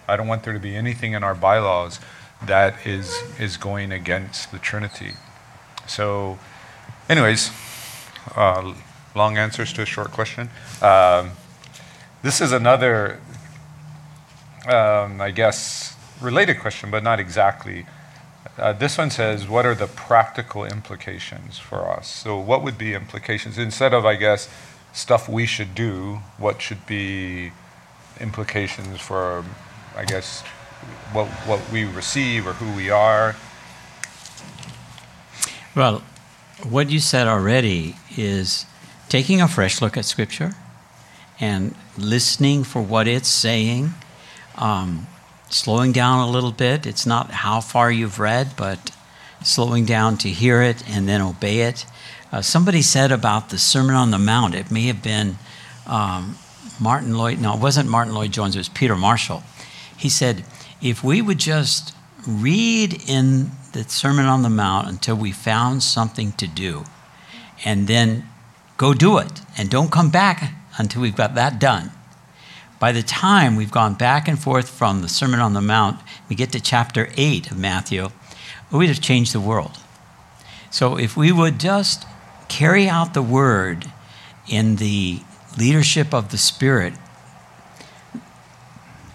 I 0.07 0.15
don't 0.17 0.27
want 0.27 0.43
there 0.43 0.53
to 0.53 0.59
be 0.59 0.75
anything 0.75 1.13
in 1.13 1.23
our 1.23 1.35
bylaws 1.35 1.99
that 2.45 2.85
is 2.85 3.23
is 3.39 3.57
going 3.57 3.91
against 3.91 4.51
the 4.51 4.59
Trinity. 4.59 5.13
So, 5.87 6.37
anyways, 7.09 7.51
uh, 8.35 8.73
long 9.15 9.37
answers 9.37 9.73
to 9.73 9.81
a 9.81 9.85
short 9.85 10.11
question. 10.11 10.49
Um, 10.81 11.31
this 12.21 12.41
is 12.41 12.51
another, 12.51 13.19
um, 14.67 15.21
I 15.21 15.31
guess, 15.31 15.95
related 16.21 16.59
question, 16.59 16.91
but 16.91 17.03
not 17.03 17.19
exactly. 17.19 17.85
Uh, 18.57 18.73
this 18.73 18.97
one 18.97 19.09
says, 19.09 19.47
What 19.47 19.65
are 19.65 19.75
the 19.75 19.87
practical 19.87 20.65
implications 20.65 21.59
for 21.59 21.89
us? 21.89 22.07
So, 22.07 22.39
what 22.39 22.63
would 22.63 22.77
be 22.77 22.93
implications? 22.93 23.57
Instead 23.57 23.93
of, 23.93 24.05
I 24.05 24.15
guess, 24.15 24.49
stuff 24.95 25.27
we 25.27 25.45
should 25.45 25.75
do, 25.75 26.19
what 26.37 26.61
should 26.61 26.85
be 26.87 27.51
implications 28.19 28.99
for, 28.99 29.43
I 29.95 30.05
guess, 30.05 30.41
what, 31.11 31.27
what 31.45 31.61
we 31.71 31.83
receive 31.83 32.47
or 32.47 32.53
who 32.53 32.75
we 32.75 32.89
are? 32.89 33.35
Well, 35.75 36.01
what 36.63 36.89
you 36.89 36.99
said 36.99 37.27
already 37.27 37.97
is 38.17 38.65
taking 39.09 39.41
a 39.41 39.47
fresh 39.47 39.81
look 39.81 39.97
at 39.97 40.05
Scripture 40.05 40.53
and 41.39 41.75
listening 41.97 42.63
for 42.63 42.81
what 42.81 43.07
it's 43.07 43.27
saying, 43.27 43.93
um, 44.57 45.07
slowing 45.49 45.91
down 45.91 46.25
a 46.25 46.31
little 46.31 46.53
bit. 46.53 46.85
It's 46.85 47.05
not 47.05 47.31
how 47.31 47.59
far 47.59 47.91
you've 47.91 48.19
read, 48.19 48.53
but 48.55 48.91
slowing 49.43 49.83
down 49.83 50.17
to 50.19 50.29
hear 50.29 50.61
it 50.61 50.87
and 50.89 51.09
then 51.09 51.21
obey 51.21 51.61
it. 51.61 51.85
Uh, 52.35 52.41
somebody 52.41 52.81
said 52.81 53.13
about 53.13 53.47
the 53.47 53.57
Sermon 53.57 53.95
on 53.95 54.11
the 54.11 54.19
Mount, 54.19 54.55
it 54.55 54.69
may 54.69 54.87
have 54.87 55.01
been 55.01 55.37
um, 55.87 56.37
Martyn 56.81 57.17
Lloyd, 57.17 57.39
no, 57.39 57.53
it 57.53 57.61
wasn't 57.61 57.89
Martyn 57.89 58.13
Lloyd-Jones, 58.13 58.57
it 58.57 58.59
was 58.59 58.67
Peter 58.67 58.97
Marshall. 58.97 59.41
He 59.95 60.09
said, 60.09 60.43
if 60.81 61.01
we 61.01 61.21
would 61.21 61.37
just 61.37 61.95
read 62.27 63.01
in 63.07 63.51
the 63.71 63.85
Sermon 63.85 64.25
on 64.25 64.41
the 64.41 64.49
Mount 64.49 64.89
until 64.89 65.15
we 65.15 65.31
found 65.31 65.81
something 65.81 66.33
to 66.33 66.45
do, 66.45 66.83
and 67.63 67.87
then 67.87 68.27
go 68.75 68.93
do 68.93 69.17
it, 69.17 69.39
and 69.57 69.69
don't 69.69 69.89
come 69.89 70.09
back 70.09 70.55
until 70.77 71.03
we've 71.03 71.15
got 71.15 71.35
that 71.35 71.57
done. 71.57 71.89
By 72.81 72.91
the 72.91 73.01
time 73.01 73.55
we've 73.55 73.71
gone 73.71 73.93
back 73.93 74.27
and 74.27 74.37
forth 74.37 74.67
from 74.67 75.01
the 75.01 75.07
Sermon 75.07 75.39
on 75.39 75.53
the 75.53 75.61
Mount, 75.61 76.01
we 76.27 76.35
get 76.35 76.51
to 76.51 76.59
chapter 76.59 77.07
8 77.15 77.51
of 77.51 77.57
Matthew, 77.57 78.09
we'd 78.73 78.87
have 78.87 78.99
changed 78.99 79.31
the 79.31 79.39
world. 79.39 79.77
So 80.69 80.97
if 80.97 81.15
we 81.15 81.31
would 81.31 81.61
just 81.61 82.05
carry 82.47 82.87
out 82.87 83.13
the 83.13 83.21
word 83.21 83.91
in 84.47 84.77
the 84.77 85.19
leadership 85.57 86.13
of 86.13 86.31
the 86.31 86.37
Spirit, 86.37 86.93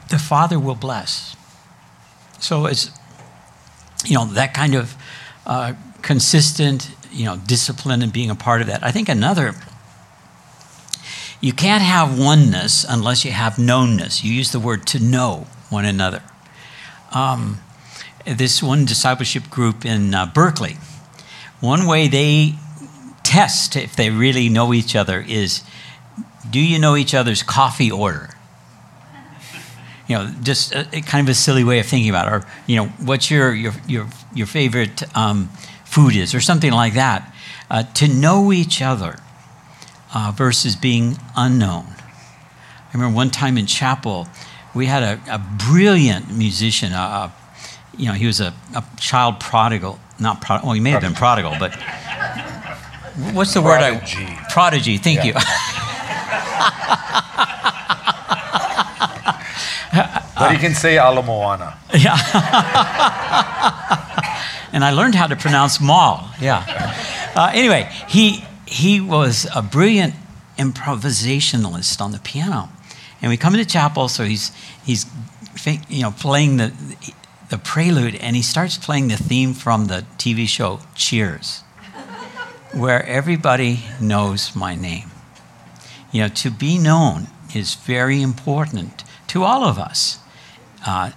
the 0.08 0.18
Father 0.18 0.58
will 0.58 0.74
bless. 0.74 1.36
So 2.38 2.66
it's, 2.66 2.90
you 4.04 4.14
know, 4.14 4.24
that 4.26 4.54
kind 4.54 4.74
of 4.74 4.96
uh, 5.46 5.74
consistent, 6.02 6.90
you 7.12 7.24
know, 7.24 7.36
discipline 7.36 8.02
and 8.02 8.12
being 8.12 8.30
a 8.30 8.34
part 8.34 8.60
of 8.60 8.66
that. 8.66 8.82
I 8.82 8.90
think 8.90 9.08
another 9.08 9.54
you 11.40 11.54
can't 11.54 11.82
have 11.82 12.18
oneness 12.18 12.84
unless 12.86 13.24
you 13.24 13.30
have 13.30 13.54
knownness. 13.54 14.22
You 14.22 14.30
use 14.30 14.52
the 14.52 14.60
word 14.60 14.86
to 14.88 14.98
know 14.98 15.46
one 15.70 15.86
another. 15.86 16.22
Um, 17.12 17.60
this 18.26 18.62
one 18.62 18.84
discipleship 18.84 19.48
group 19.48 19.86
in 19.86 20.14
uh, 20.14 20.26
Berkeley, 20.26 20.76
one 21.60 21.86
way 21.86 22.08
they 22.08 22.56
test 23.30 23.76
if 23.76 23.94
they 23.94 24.10
really 24.10 24.48
know 24.48 24.74
each 24.74 24.96
other 24.96 25.24
is 25.28 25.62
do 26.50 26.58
you 26.58 26.80
know 26.80 26.96
each 26.96 27.14
other's 27.14 27.44
coffee 27.44 27.90
order? 27.90 28.30
You 30.08 30.16
know, 30.16 30.34
just 30.42 30.74
a, 30.74 30.80
a 30.92 31.00
kind 31.00 31.24
of 31.24 31.30
a 31.30 31.34
silly 31.34 31.62
way 31.62 31.78
of 31.78 31.86
thinking 31.86 32.10
about 32.10 32.26
it. 32.26 32.32
Or, 32.32 32.46
you 32.66 32.74
know, 32.74 32.86
what's 32.98 33.30
your, 33.30 33.54
your, 33.54 33.72
your, 33.86 34.08
your 34.34 34.48
favorite 34.48 35.04
um, 35.16 35.48
food 35.84 36.16
is, 36.16 36.34
or 36.34 36.40
something 36.40 36.72
like 36.72 36.94
that. 36.94 37.32
Uh, 37.70 37.84
to 37.94 38.08
know 38.08 38.52
each 38.52 38.82
other 38.82 39.20
uh, 40.12 40.32
versus 40.34 40.74
being 40.74 41.16
unknown. 41.36 41.86
I 41.86 42.94
remember 42.94 43.14
one 43.14 43.30
time 43.30 43.56
in 43.56 43.66
chapel, 43.66 44.26
we 44.74 44.86
had 44.86 45.04
a, 45.04 45.20
a 45.32 45.38
brilliant 45.38 46.36
musician. 46.36 46.92
Uh, 46.92 47.30
you 47.96 48.06
know, 48.06 48.14
he 48.14 48.26
was 48.26 48.40
a, 48.40 48.52
a 48.74 48.82
child 48.98 49.38
prodigal. 49.38 50.00
Not 50.18 50.40
prodigal. 50.40 50.66
Well, 50.66 50.74
he 50.74 50.80
may 50.80 50.90
have 50.90 51.02
been 51.02 51.14
prodigal, 51.14 51.54
but 51.60 51.78
what's 53.34 53.54
the 53.54 53.62
prodigy. 53.62 54.24
word? 54.24 54.28
I, 54.28 54.46
prodigy. 54.50 54.98
Thank 54.98 55.24
yeah. 55.24 55.24
you. 55.24 55.34
But 60.40 60.52
he 60.52 60.58
can 60.58 60.74
say 60.74 60.98
Ala 60.98 61.22
Moana. 61.22 61.76
Yeah. 61.92 62.16
and 64.72 64.82
I 64.82 64.90
learned 64.90 65.14
how 65.14 65.26
to 65.26 65.36
pronounce 65.36 65.82
mall. 65.82 66.30
Yeah. 66.40 66.64
Uh, 67.36 67.50
anyway, 67.52 67.90
he, 68.08 68.46
he 68.64 69.02
was 69.02 69.46
a 69.54 69.60
brilliant 69.60 70.14
improvisationalist 70.56 72.00
on 72.00 72.12
the 72.12 72.20
piano. 72.20 72.70
And 73.20 73.28
we 73.28 73.36
come 73.36 73.54
into 73.54 73.66
chapel, 73.66 74.08
so 74.08 74.24
he's, 74.24 74.50
he's 74.82 75.04
you 75.90 76.00
know, 76.00 76.10
playing 76.10 76.56
the, 76.56 76.72
the 77.50 77.58
prelude, 77.58 78.14
and 78.14 78.34
he 78.34 78.40
starts 78.40 78.78
playing 78.78 79.08
the 79.08 79.18
theme 79.18 79.52
from 79.52 79.88
the 79.88 80.06
TV 80.16 80.48
show 80.48 80.80
Cheers, 80.94 81.64
where 82.72 83.04
everybody 83.06 83.80
knows 84.00 84.54
my 84.54 84.74
name. 84.74 85.10
You 86.12 86.22
know, 86.22 86.28
to 86.28 86.50
be 86.50 86.78
known 86.78 87.28
is 87.54 87.74
very 87.74 88.22
important 88.22 89.04
to 89.28 89.42
all 89.44 89.64
of 89.64 89.78
us. 89.78 90.18
Uh, 90.86 91.10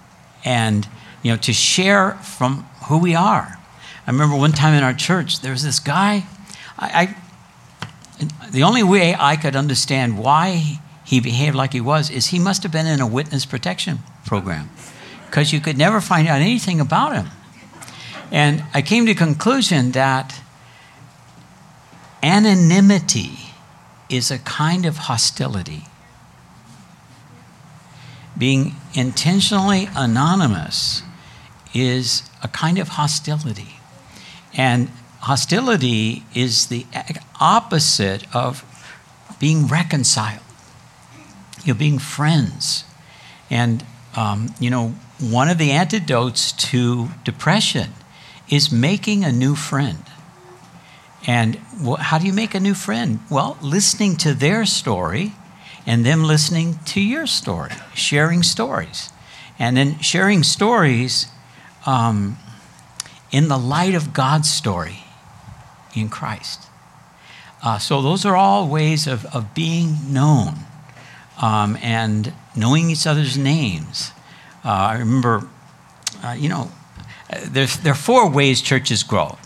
and, 0.44 0.86
you 1.22 1.32
know, 1.32 1.36
to 1.38 1.52
share 1.52 2.12
from 2.12 2.64
who 2.86 2.98
we 2.98 3.14
are. 3.14 3.58
I 4.06 4.10
remember 4.10 4.36
one 4.36 4.52
time 4.52 4.74
in 4.74 4.82
our 4.82 4.92
church, 4.92 5.40
there 5.40 5.52
was 5.52 5.62
this 5.62 5.78
guy. 5.78 6.24
I, 6.78 7.16
I, 8.20 8.50
the 8.50 8.62
only 8.62 8.82
way 8.82 9.16
I 9.18 9.36
could 9.36 9.56
understand 9.56 10.18
why 10.18 10.80
he 11.04 11.20
behaved 11.20 11.56
like 11.56 11.72
he 11.72 11.80
was 11.80 12.10
is 12.10 12.26
he 12.26 12.38
must 12.38 12.62
have 12.62 12.72
been 12.72 12.86
in 12.86 13.00
a 13.00 13.06
witness 13.06 13.46
protection 13.46 13.98
program 14.26 14.70
because 15.26 15.52
you 15.52 15.60
could 15.60 15.78
never 15.78 16.00
find 16.00 16.28
out 16.28 16.40
anything 16.40 16.80
about 16.80 17.14
him. 17.14 17.28
And 18.30 18.64
I 18.74 18.82
came 18.82 19.06
to 19.06 19.14
the 19.14 19.18
conclusion 19.18 19.92
that 19.92 20.40
anonymity 22.24 23.52
is 24.08 24.30
a 24.30 24.38
kind 24.38 24.86
of 24.86 24.96
hostility. 24.96 25.82
Being 28.36 28.76
intentionally 28.94 29.88
anonymous 29.94 31.02
is 31.74 32.22
a 32.42 32.48
kind 32.48 32.78
of 32.78 32.88
hostility. 32.88 33.76
And 34.54 34.88
hostility 35.20 36.24
is 36.34 36.68
the 36.68 36.86
opposite 37.40 38.26
of 38.34 38.64
being 39.38 39.66
reconciled. 39.66 40.40
You're 41.64 41.74
being 41.74 41.98
friends. 41.98 42.84
And, 43.50 43.84
um, 44.16 44.54
you 44.58 44.70
know, 44.70 44.94
one 45.20 45.50
of 45.50 45.58
the 45.58 45.72
antidotes 45.72 46.52
to 46.70 47.08
depression 47.22 47.90
is 48.48 48.72
making 48.72 49.24
a 49.24 49.32
new 49.32 49.54
friend. 49.54 50.02
And 51.26 51.56
how 51.98 52.18
do 52.18 52.26
you 52.26 52.32
make 52.32 52.54
a 52.54 52.60
new 52.60 52.74
friend? 52.74 53.20
Well, 53.30 53.56
listening 53.62 54.16
to 54.16 54.34
their 54.34 54.66
story 54.66 55.32
and 55.86 56.04
them 56.04 56.24
listening 56.24 56.78
to 56.86 57.00
your 57.00 57.26
story, 57.26 57.72
sharing 57.94 58.42
stories. 58.42 59.10
And 59.58 59.76
then 59.76 59.98
sharing 60.00 60.42
stories 60.42 61.28
um, 61.86 62.38
in 63.30 63.48
the 63.48 63.58
light 63.58 63.94
of 63.94 64.12
God's 64.12 64.50
story 64.50 65.04
in 65.94 66.08
Christ. 66.08 66.62
Uh, 67.62 67.78
so, 67.78 68.02
those 68.02 68.26
are 68.26 68.36
all 68.36 68.68
ways 68.68 69.06
of, 69.06 69.24
of 69.26 69.54
being 69.54 70.12
known 70.12 70.54
um, 71.40 71.78
and 71.80 72.32
knowing 72.54 72.90
each 72.90 73.06
other's 73.06 73.38
names. 73.38 74.10
Uh, 74.64 74.68
I 74.68 74.98
remember, 74.98 75.48
uh, 76.22 76.36
you 76.38 76.48
know, 76.48 76.70
there's, 77.46 77.78
there 77.78 77.92
are 77.92 77.96
four 77.96 78.28
ways 78.28 78.60
churches 78.60 79.02
grow. 79.02 79.38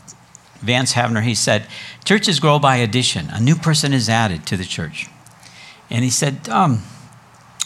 Vance 0.61 0.95
Havner, 0.95 1.23
he 1.23 1.35
said, 1.35 1.67
churches 2.05 2.41
grow 2.41 2.59
by 2.59 2.77
addition. 2.77 3.29
A 3.31 3.41
new 3.41 3.55
person 3.55 3.93
is 3.93 4.09
added 4.09 4.47
to 4.47 4.57
the 4.57 4.65
church. 4.65 5.07
And 5.91 6.05
he 6.05 6.11
said, 6.11 6.49
um, 6.49 6.83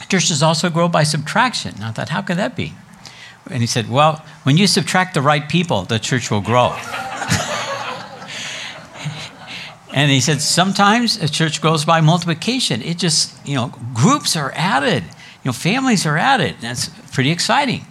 churches 0.09 0.43
also 0.43 0.69
grow 0.71 0.89
by 0.89 1.03
subtraction. 1.03 1.75
And 1.77 1.85
I 1.85 1.93
thought, 1.93 2.11
how 2.11 2.23
could 2.23 2.37
that 2.37 2.55
be? 2.55 2.75
And 3.51 3.61
he 3.61 3.67
said, 3.67 3.91
well, 3.91 4.25
when 4.45 4.57
you 4.57 4.67
subtract 4.67 5.15
the 5.15 5.23
right 5.23 5.49
people, 5.49 5.83
the 5.83 5.99
church 5.99 6.31
will 6.31 6.41
grow. 6.41 6.69
and 9.93 10.11
he 10.11 10.21
said, 10.21 10.41
sometimes 10.41 11.17
a 11.21 11.29
church 11.29 11.61
grows 11.61 11.85
by 11.85 12.01
multiplication. 12.01 12.83
It 12.83 12.99
just, 12.99 13.35
you 13.47 13.57
know, 13.57 13.73
groups 13.95 14.37
are 14.37 14.53
added, 14.55 15.03
you 15.03 15.47
know, 15.47 15.53
families 15.53 16.07
are 16.07 16.17
added. 16.17 16.57
That's 16.61 16.89
pretty 17.11 17.31
exciting. 17.31 17.85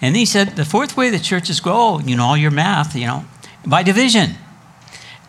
And 0.00 0.16
he 0.16 0.26
said, 0.26 0.56
the 0.56 0.64
fourth 0.64 0.96
way 0.96 1.10
the 1.10 1.20
churches 1.20 1.60
grow, 1.60 2.00
you 2.00 2.16
know, 2.16 2.24
all 2.24 2.36
your 2.36 2.50
math, 2.50 2.96
you 2.96 3.06
know, 3.06 3.24
by 3.64 3.82
division. 3.82 4.34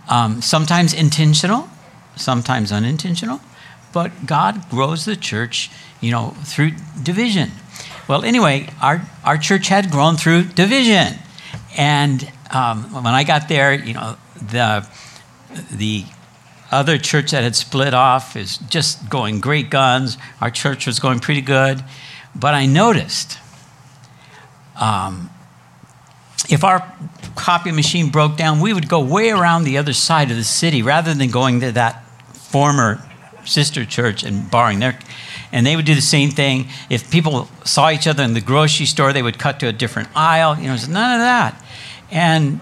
Um, 0.10 0.42
sometimes 0.42 0.94
intentional, 0.94 1.70
sometimes 2.16 2.72
unintentional, 2.72 3.42
but 3.94 4.26
God 4.26 4.70
grows 4.70 5.06
the 5.06 5.16
church, 5.16 5.70
you 6.02 6.12
know, 6.12 6.30
through 6.44 6.72
division. 7.04 7.52
Well, 8.08 8.24
anyway, 8.24 8.70
our, 8.82 9.02
our 9.26 9.38
church 9.38 9.68
had 9.68 9.92
grown 9.92 10.16
through 10.16 10.44
division. 10.44 11.20
And 11.78 12.32
um, 12.52 12.84
when 12.94 13.14
I 13.14 13.24
got 13.24 13.50
there, 13.50 13.74
you 13.74 13.94
know, 13.94 14.18
the, 14.36 14.88
the 15.72 16.06
other 16.72 16.98
church 16.98 17.32
that 17.32 17.44
had 17.44 17.56
split 17.56 17.94
off 17.94 18.36
is 18.36 18.58
just 18.58 19.10
going 19.10 19.40
great 19.40 19.70
guns. 19.70 20.18
Our 20.42 20.50
church 20.50 20.88
was 20.88 21.00
going 21.00 21.20
pretty 21.20 21.42
good. 21.42 21.84
But 22.36 22.54
I 22.54 22.66
noticed 22.66 23.40
um, 24.80 25.30
if 26.50 26.64
our 26.64 26.94
copy 27.36 27.72
machine 27.72 28.10
broke 28.10 28.38
down, 28.38 28.60
we 28.62 28.74
would 28.74 28.90
go 28.90 29.00
way 29.00 29.30
around 29.30 29.64
the 29.64 29.78
other 29.78 29.94
side 29.94 30.32
of 30.32 30.38
the 30.38 30.44
city 30.44 30.82
rather 30.82 31.14
than 31.14 31.30
going 31.30 31.60
to 31.62 31.72
that 31.74 32.06
former 32.34 33.02
sister 33.46 33.86
church 33.86 34.24
and 34.24 34.50
borrowing 34.50 34.80
their. 34.80 34.98
And 35.52 35.66
they 35.66 35.76
would 35.76 35.86
do 35.86 35.96
the 35.96 36.02
same 36.02 36.30
thing. 36.30 36.68
If 36.90 37.10
people 37.10 37.48
saw 37.64 37.90
each 37.90 38.08
other 38.08 38.24
in 38.24 38.34
the 38.34 38.42
grocery 38.42 38.86
store, 38.86 39.14
they 39.14 39.24
would 39.24 39.40
cut 39.40 39.60
to 39.62 39.68
a 39.68 39.74
different 39.74 40.10
aisle. 40.16 40.58
You 40.58 40.68
know, 40.68 40.78
none 40.90 41.14
of 41.16 41.22
that. 41.22 41.64
And 42.12 42.60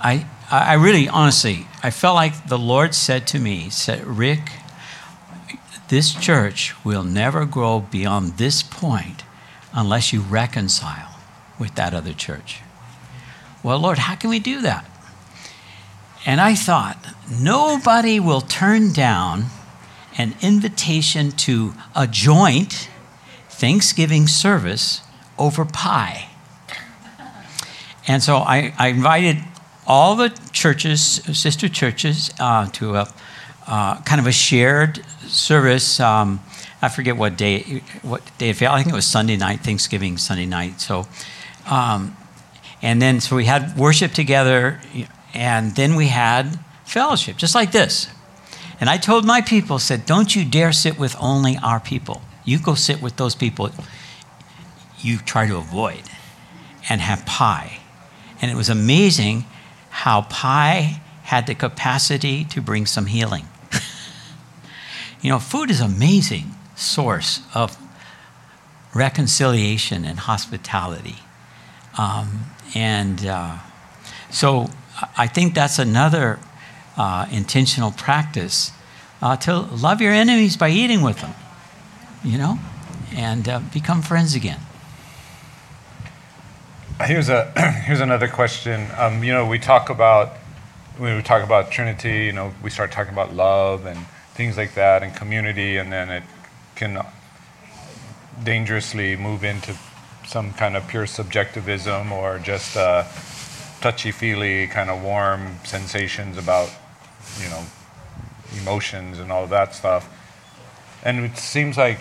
I, 0.00 0.26
I 0.50 0.74
really, 0.74 1.08
honestly, 1.08 1.66
I 1.82 1.90
felt 1.90 2.14
like 2.14 2.48
the 2.48 2.58
Lord 2.58 2.94
said 2.94 3.26
to 3.28 3.38
me, 3.38 3.68
said, 3.70 4.06
Rick, 4.06 4.50
this 5.88 6.14
church 6.14 6.74
will 6.84 7.04
never 7.04 7.44
grow 7.44 7.80
beyond 7.80 8.38
this 8.38 8.62
point 8.62 9.24
unless 9.74 10.12
you 10.12 10.20
reconcile 10.20 11.18
with 11.58 11.74
that 11.74 11.92
other 11.92 12.14
church. 12.14 12.60
Well, 13.62 13.78
Lord, 13.78 13.98
how 13.98 14.16
can 14.16 14.30
we 14.30 14.38
do 14.38 14.60
that? 14.62 14.84
And 16.26 16.40
I 16.40 16.54
thought, 16.54 16.96
nobody 17.30 18.20
will 18.20 18.40
turn 18.40 18.92
down 18.92 19.46
an 20.18 20.34
invitation 20.42 21.32
to 21.32 21.74
a 21.96 22.06
joint 22.06 22.88
Thanksgiving 23.48 24.26
service 24.26 25.02
over 25.38 25.64
pie. 25.64 26.28
And 28.06 28.22
so 28.22 28.38
I, 28.38 28.74
I 28.78 28.88
invited 28.88 29.38
all 29.86 30.16
the 30.16 30.28
churches, 30.52 31.00
sister 31.00 31.68
churches, 31.68 32.32
uh, 32.40 32.68
to 32.70 32.96
a 32.96 33.12
uh, 33.66 34.00
kind 34.02 34.20
of 34.20 34.26
a 34.26 34.32
shared 34.32 35.04
service. 35.26 36.00
Um, 36.00 36.40
I 36.80 36.88
forget 36.88 37.16
what 37.16 37.36
day, 37.36 37.82
what 38.02 38.22
day 38.38 38.50
it. 38.50 38.62
I 38.62 38.78
think 38.78 38.92
it 38.92 38.94
was 38.94 39.06
Sunday 39.06 39.36
night, 39.36 39.60
Thanksgiving 39.60 40.18
Sunday 40.18 40.46
night. 40.46 40.80
So, 40.80 41.06
um, 41.66 42.16
and 42.82 43.00
then 43.00 43.20
so 43.20 43.36
we 43.36 43.44
had 43.44 43.76
worship 43.78 44.12
together, 44.12 44.80
and 45.32 45.74
then 45.76 45.94
we 45.94 46.08
had 46.08 46.58
fellowship, 46.84 47.36
just 47.36 47.54
like 47.54 47.72
this. 47.72 48.08
And 48.80 48.90
I 48.90 48.96
told 48.96 49.24
my 49.24 49.40
people, 49.40 49.78
said, 49.78 50.04
don't 50.06 50.34
you 50.34 50.44
dare 50.44 50.72
sit 50.72 50.98
with 50.98 51.14
only 51.20 51.56
our 51.62 51.78
people. 51.78 52.20
You 52.44 52.58
go 52.58 52.74
sit 52.74 53.00
with 53.00 53.16
those 53.16 53.36
people 53.36 53.70
you 55.02 55.18
try 55.18 55.46
to 55.46 55.56
avoid 55.56 56.02
and 56.88 57.00
have 57.00 57.26
pie. 57.26 57.78
And 58.40 58.50
it 58.50 58.56
was 58.56 58.68
amazing 58.68 59.44
how 59.90 60.22
pie 60.22 61.00
had 61.24 61.46
the 61.46 61.54
capacity 61.54 62.44
to 62.46 62.60
bring 62.60 62.86
some 62.86 63.06
healing. 63.06 63.46
you 65.22 65.30
know, 65.30 65.38
food 65.38 65.70
is 65.70 65.80
amazing 65.80 66.54
source 66.74 67.40
of 67.54 67.76
reconciliation 68.94 70.04
and 70.04 70.20
hospitality. 70.20 71.16
Um, 71.98 72.46
and 72.74 73.26
uh, 73.26 73.58
so 74.30 74.70
I 75.16 75.26
think 75.26 75.54
that's 75.54 75.78
another 75.78 76.38
uh, 76.96 77.26
intentional 77.30 77.90
practice 77.90 78.72
uh, 79.20 79.36
to 79.36 79.60
love 79.60 80.00
your 80.00 80.12
enemies 80.12 80.56
by 80.56 80.70
eating 80.70 81.02
with 81.02 81.20
them, 81.20 81.34
you 82.24 82.38
know, 82.38 82.58
and 83.14 83.48
uh, 83.48 83.60
become 83.72 84.02
friends 84.02 84.34
again. 84.34 84.60
Here's 87.04 87.28
a 87.28 87.50
here's 87.84 88.00
another 88.00 88.28
question. 88.28 88.86
Um, 88.96 89.24
you 89.24 89.32
know, 89.32 89.46
we 89.46 89.58
talk 89.58 89.90
about 89.90 90.36
when 90.98 91.16
we 91.16 91.22
talk 91.22 91.42
about 91.42 91.70
Trinity. 91.70 92.26
You 92.26 92.32
know, 92.32 92.52
we 92.62 92.70
start 92.70 92.92
talking 92.92 93.12
about 93.12 93.34
love 93.34 93.86
and 93.86 93.98
things 94.34 94.56
like 94.56 94.74
that, 94.74 95.02
and 95.02 95.14
community, 95.14 95.76
and 95.76 95.92
then 95.92 96.10
it 96.10 96.22
can 96.74 97.04
dangerously 98.44 99.16
move 99.16 99.44
into 99.44 99.76
some 100.32 100.52
kind 100.54 100.76
of 100.76 100.88
pure 100.88 101.06
subjectivism 101.06 102.10
or 102.10 102.38
just 102.38 102.76
uh, 102.76 103.04
touchy-feely 103.80 104.66
kind 104.68 104.90
of 104.90 105.02
warm 105.02 105.56
sensations 105.64 106.38
about 106.38 106.70
you 107.40 107.48
know 107.50 107.62
emotions 108.60 109.18
and 109.18 109.30
all 109.30 109.46
that 109.46 109.74
stuff 109.74 110.08
and 111.04 111.24
it 111.24 111.36
seems 111.36 111.76
like 111.76 112.00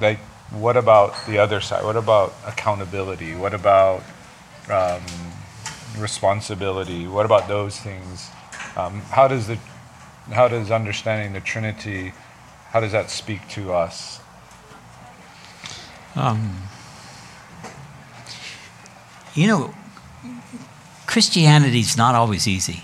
like 0.00 0.18
what 0.50 0.76
about 0.76 1.14
the 1.26 1.38
other 1.38 1.60
side? 1.60 1.84
What 1.84 1.96
about 1.96 2.34
accountability? 2.46 3.34
What 3.34 3.52
about 3.52 4.02
um, 4.70 5.02
responsibility? 5.98 7.06
What 7.06 7.26
about 7.26 7.48
those 7.48 7.78
things? 7.78 8.30
Um, 8.76 9.00
how 9.10 9.26
does 9.26 9.46
the 9.48 9.58
how 10.30 10.48
does 10.48 10.70
understanding 10.70 11.32
the 11.32 11.40
Trinity 11.40 12.12
how 12.70 12.80
does 12.80 12.92
that 12.92 13.10
speak 13.10 13.48
to 13.50 13.72
us? 13.72 14.20
Um, 16.14 16.65
you 19.36 19.46
know, 19.46 19.74
Christianity 21.06 21.80
is 21.80 21.96
not 21.96 22.14
always 22.14 22.48
easy. 22.48 22.82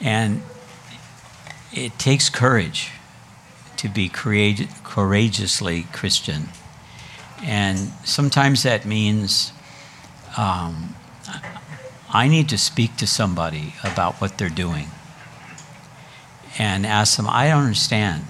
And 0.00 0.42
it 1.72 1.98
takes 1.98 2.28
courage 2.28 2.90
to 3.76 3.88
be 3.88 4.08
courageously 4.08 5.86
Christian. 5.92 6.48
And 7.42 7.78
sometimes 8.04 8.62
that 8.64 8.84
means 8.84 9.52
um, 10.36 10.94
I 12.12 12.28
need 12.28 12.48
to 12.48 12.58
speak 12.58 12.96
to 12.96 13.06
somebody 13.06 13.74
about 13.84 14.20
what 14.20 14.38
they're 14.38 14.48
doing 14.48 14.88
and 16.58 16.84
ask 16.84 17.16
them, 17.16 17.26
I 17.28 17.48
don't 17.48 17.62
understand. 17.62 18.24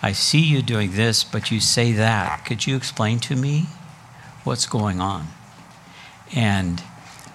I 0.00 0.12
see 0.12 0.40
you 0.40 0.62
doing 0.62 0.92
this, 0.92 1.24
but 1.24 1.50
you 1.50 1.60
say 1.60 1.92
that. 1.92 2.44
Could 2.44 2.66
you 2.66 2.76
explain 2.76 3.18
to 3.20 3.36
me 3.36 3.66
what's 4.44 4.66
going 4.66 5.00
on? 5.00 5.26
And 6.34 6.82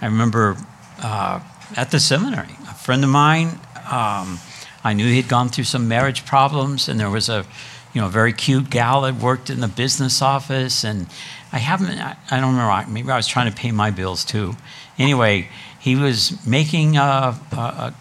I 0.02 0.06
remember 0.06 0.58
uh, 1.02 1.40
at 1.76 1.92
the 1.92 2.00
seminary, 2.00 2.56
a 2.70 2.74
friend 2.74 3.04
of 3.04 3.10
mine, 3.10 3.60
um, 3.92 4.40
I 4.84 4.94
knew 4.94 5.08
he'd 5.08 5.30
gone 5.30 5.50
through 5.50 5.64
some 5.64 5.88
marriage 5.88 6.26
problems, 6.26 6.90
and 6.90 7.00
there 7.00 7.10
was 7.10 7.30
a 7.30 7.46
you 7.94 8.02
know, 8.02 8.08
very 8.08 8.34
cute 8.34 8.70
gal 8.70 9.02
that 9.02 9.16
worked 9.16 9.50
in 9.50 9.60
the 9.60 9.68
business 9.68 10.22
office, 10.22 10.84
and 10.84 11.08
I 11.52 11.60
haven't, 11.60 12.00
I, 12.00 12.18
I 12.32 12.40
don't 12.40 12.56
remember, 12.56 12.92
maybe 12.92 13.12
I 13.12 13.16
was 13.16 13.28
trying 13.28 13.52
to 13.52 13.56
pay 13.56 13.72
my 13.72 13.92
bills 13.92 14.26
too. 14.26 14.56
Anyway, 14.98 15.50
he 15.80 15.96
was 15.96 16.46
making 16.46 16.98
a, 16.98 17.38
a, 17.52 17.56
a 17.56 17.94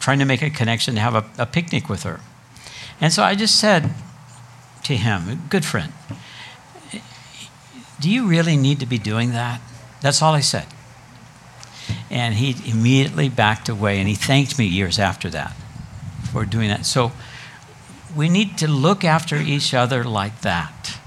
trying 0.00 0.18
to 0.18 0.24
make 0.24 0.42
a 0.42 0.50
connection 0.50 0.94
to 0.96 1.00
have 1.00 1.14
a, 1.14 1.24
a 1.38 1.46
picnic 1.46 1.88
with 1.88 2.02
her. 2.02 2.20
And 3.00 3.12
so 3.12 3.22
I 3.22 3.34
just 3.34 3.58
said 3.58 3.90
to 4.84 4.96
him, 4.96 5.42
good 5.48 5.64
friend, 5.64 5.92
do 8.00 8.10
you 8.10 8.26
really 8.26 8.56
need 8.56 8.80
to 8.80 8.86
be 8.86 8.98
doing 8.98 9.32
that? 9.32 9.60
That's 10.02 10.20
all 10.20 10.34
I 10.34 10.40
said. 10.40 10.66
And 12.10 12.34
he 12.34 12.56
immediately 12.70 13.28
backed 13.28 13.68
away 13.68 13.98
and 13.98 14.08
he 14.08 14.14
thanked 14.14 14.58
me 14.58 14.66
years 14.66 14.98
after 14.98 15.30
that 15.30 15.54
for 16.30 16.44
doing 16.44 16.68
that. 16.68 16.84
So 16.84 17.12
we 18.14 18.28
need 18.28 18.58
to 18.58 18.68
look 18.68 19.04
after 19.04 19.36
each 19.36 19.72
other 19.72 20.04
like 20.04 20.42
that. 20.42 20.98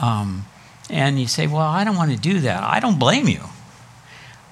Um, 0.00 0.46
and 0.90 1.18
you 1.18 1.26
say, 1.26 1.46
well, 1.46 1.62
I 1.62 1.84
don't 1.84 1.96
want 1.96 2.10
to 2.10 2.18
do 2.18 2.40
that. 2.40 2.62
I 2.62 2.80
don't 2.80 2.98
blame 2.98 3.28
you. 3.28 3.40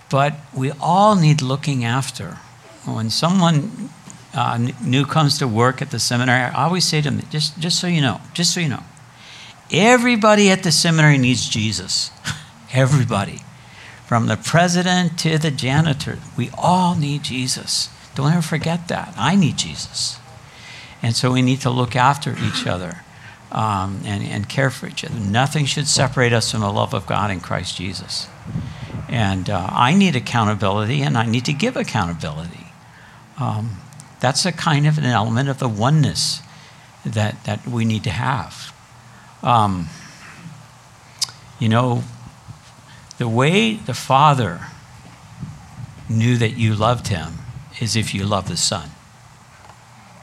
But 0.08 0.34
we 0.54 0.72
all 0.80 1.14
need 1.14 1.42
looking 1.42 1.84
after. 1.84 2.38
When 2.84 3.10
someone 3.10 3.90
uh, 4.34 4.70
new 4.82 5.04
comes 5.04 5.38
to 5.38 5.48
work 5.48 5.82
at 5.82 5.90
the 5.90 5.98
seminary, 5.98 6.42
I 6.42 6.64
always 6.64 6.84
say 6.84 7.00
to 7.02 7.10
them, 7.10 7.22
just, 7.30 7.58
just 7.58 7.78
so 7.78 7.86
you 7.86 8.00
know, 8.00 8.20
just 8.34 8.54
so 8.54 8.60
you 8.60 8.68
know, 8.68 8.82
everybody 9.70 10.50
at 10.50 10.62
the 10.62 10.72
seminary 10.72 11.18
needs 11.18 11.48
Jesus. 11.48 12.10
everybody. 12.72 13.40
From 14.06 14.26
the 14.26 14.36
president 14.36 15.18
to 15.20 15.38
the 15.38 15.50
janitor, 15.50 16.18
we 16.36 16.50
all 16.56 16.94
need 16.94 17.22
Jesus. 17.22 17.88
Don't 18.14 18.32
ever 18.32 18.42
forget 18.42 18.88
that. 18.88 19.14
I 19.16 19.36
need 19.36 19.56
Jesus. 19.56 20.18
And 21.02 21.16
so 21.16 21.32
we 21.32 21.42
need 21.42 21.60
to 21.62 21.70
look 21.70 21.96
after 21.96 22.36
each 22.38 22.66
other 22.66 23.02
um, 23.50 24.02
and, 24.04 24.22
and 24.22 24.48
care 24.48 24.70
for 24.70 24.86
each 24.86 25.04
other. 25.04 25.18
Nothing 25.18 25.64
should 25.64 25.88
separate 25.88 26.32
us 26.32 26.50
from 26.50 26.60
the 26.60 26.70
love 26.70 26.94
of 26.94 27.06
God 27.06 27.30
in 27.30 27.40
Christ 27.40 27.76
Jesus. 27.76 28.28
And 29.08 29.50
uh, 29.50 29.68
I 29.70 29.94
need 29.94 30.16
accountability 30.16 31.02
and 31.02 31.16
I 31.16 31.26
need 31.26 31.44
to 31.46 31.52
give 31.52 31.76
accountability. 31.76 32.66
Um, 33.38 33.78
that's 34.20 34.46
a 34.46 34.52
kind 34.52 34.86
of 34.86 34.98
an 34.98 35.04
element 35.04 35.48
of 35.48 35.58
the 35.58 35.68
oneness 35.68 36.40
that, 37.04 37.44
that 37.44 37.66
we 37.66 37.84
need 37.84 38.04
to 38.04 38.10
have. 38.10 38.72
Um, 39.42 39.88
you 41.58 41.68
know, 41.68 42.04
the 43.22 43.28
way 43.28 43.74
the 43.74 43.94
Father 43.94 44.66
knew 46.08 46.36
that 46.36 46.56
you 46.56 46.74
loved 46.74 47.06
him 47.06 47.34
is 47.80 47.94
if 47.94 48.12
you 48.12 48.24
love 48.24 48.48
the 48.48 48.56
Son. 48.56 48.90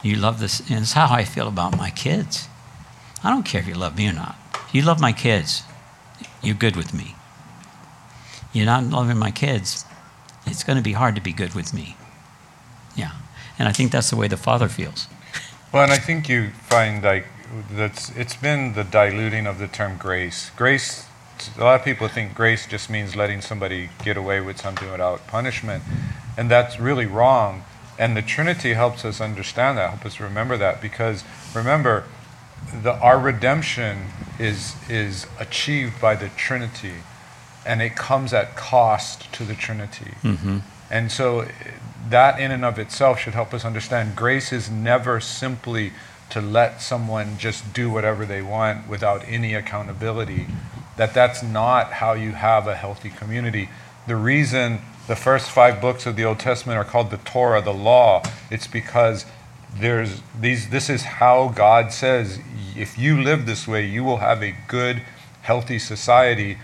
You 0.02 0.16
love 0.16 0.38
this, 0.38 0.60
and 0.68 0.80
it's 0.80 0.92
how 0.92 1.08
I 1.10 1.24
feel 1.24 1.48
about 1.48 1.78
my 1.78 1.88
kids. 1.88 2.46
I 3.24 3.30
don't 3.30 3.46
care 3.46 3.62
if 3.62 3.66
you 3.66 3.72
love 3.72 3.96
me 3.96 4.06
or 4.06 4.12
not. 4.12 4.36
If 4.68 4.74
you 4.74 4.82
love 4.82 5.00
my 5.00 5.12
kids, 5.12 5.62
you're 6.42 6.54
good 6.54 6.76
with 6.76 6.92
me. 6.92 7.14
You're 8.52 8.66
not 8.66 8.84
loving 8.84 9.16
my 9.16 9.30
kids, 9.30 9.86
it's 10.44 10.62
going 10.62 10.76
to 10.76 10.84
be 10.84 10.92
hard 10.92 11.14
to 11.14 11.22
be 11.22 11.32
good 11.32 11.54
with 11.54 11.72
me. 11.72 11.96
Yeah. 12.94 13.12
And 13.58 13.66
I 13.66 13.72
think 13.72 13.92
that's 13.92 14.10
the 14.10 14.16
way 14.16 14.28
the 14.28 14.36
Father 14.36 14.68
feels. 14.68 15.08
Well, 15.72 15.84
and 15.84 15.92
I 15.92 15.96
think 15.96 16.28
you 16.28 16.50
find 16.50 17.02
like 17.02 17.28
that's 17.72 18.10
it's 18.10 18.36
been 18.36 18.74
the 18.74 18.84
diluting 18.84 19.46
of 19.46 19.58
the 19.58 19.68
term 19.68 19.96
grace. 19.96 20.50
Grace 20.54 21.06
a 21.56 21.64
lot 21.64 21.78
of 21.78 21.84
people 21.84 22.08
think 22.08 22.34
grace 22.34 22.66
just 22.66 22.90
means 22.90 23.16
letting 23.16 23.40
somebody 23.40 23.90
get 24.04 24.16
away 24.16 24.40
with 24.40 24.60
something 24.60 24.90
without 24.90 25.26
punishment. 25.26 25.82
And 26.36 26.50
that's 26.50 26.80
really 26.80 27.06
wrong. 27.06 27.64
And 27.98 28.16
the 28.16 28.22
Trinity 28.22 28.72
helps 28.74 29.04
us 29.04 29.20
understand 29.20 29.78
that, 29.78 29.90
help 29.90 30.06
us 30.06 30.20
remember 30.20 30.56
that, 30.56 30.80
because 30.80 31.22
remember, 31.54 32.04
the, 32.82 32.94
our 32.94 33.18
redemption 33.18 34.06
is, 34.38 34.74
is 34.88 35.26
achieved 35.38 36.00
by 36.00 36.14
the 36.14 36.28
Trinity, 36.30 36.94
and 37.66 37.82
it 37.82 37.96
comes 37.96 38.32
at 38.32 38.56
cost 38.56 39.32
to 39.34 39.44
the 39.44 39.54
Trinity. 39.54 40.14
Mm-hmm. 40.22 40.58
And 40.90 41.12
so 41.12 41.46
that 42.08 42.40
in 42.40 42.50
and 42.50 42.64
of 42.64 42.78
itself 42.78 43.20
should 43.20 43.34
help 43.34 43.52
us 43.54 43.64
understand 43.64 44.16
grace 44.16 44.52
is 44.52 44.70
never 44.70 45.20
simply 45.20 45.92
to 46.30 46.40
let 46.40 46.80
someone 46.80 47.36
just 47.38 47.72
do 47.72 47.90
whatever 47.90 48.24
they 48.24 48.40
want 48.40 48.88
without 48.88 49.22
any 49.26 49.54
accountability. 49.54 50.46
That 51.00 51.14
that's 51.14 51.42
not 51.42 51.94
how 51.94 52.12
you 52.12 52.32
have 52.32 52.66
a 52.66 52.74
healthy 52.74 53.08
community. 53.08 53.70
The 54.06 54.16
reason 54.16 54.80
the 55.06 55.16
first 55.16 55.50
five 55.50 55.80
books 55.80 56.04
of 56.04 56.14
the 56.14 56.26
Old 56.26 56.38
Testament 56.38 56.76
are 56.76 56.84
called 56.84 57.10
the 57.10 57.16
Torah, 57.16 57.62
the 57.62 57.72
law. 57.72 58.22
It's 58.50 58.66
because 58.66 59.24
there's 59.74 60.20
these. 60.38 60.68
This 60.68 60.90
is 60.90 61.04
how 61.04 61.54
God 61.56 61.90
says, 61.90 62.38
if 62.76 62.98
you 62.98 63.18
live 63.18 63.46
this 63.46 63.66
way, 63.66 63.86
you 63.86 64.04
will 64.04 64.18
have 64.18 64.42
a 64.42 64.54
good, 64.68 65.00
healthy 65.40 65.78
society. 65.78 66.58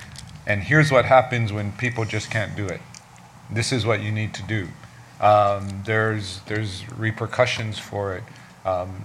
And 0.46 0.64
here's 0.64 0.92
what 0.92 1.06
happens 1.06 1.50
when 1.50 1.72
people 1.72 2.04
just 2.04 2.30
can't 2.30 2.54
do 2.54 2.66
it. 2.66 2.82
This 3.50 3.72
is 3.72 3.86
what 3.86 4.02
you 4.02 4.12
need 4.12 4.34
to 4.34 4.42
do. 4.42 4.68
Um, 5.18 5.82
there's 5.86 6.42
there's 6.42 6.84
repercussions 6.92 7.78
for 7.78 8.14
it. 8.14 8.24
Um, 8.66 9.02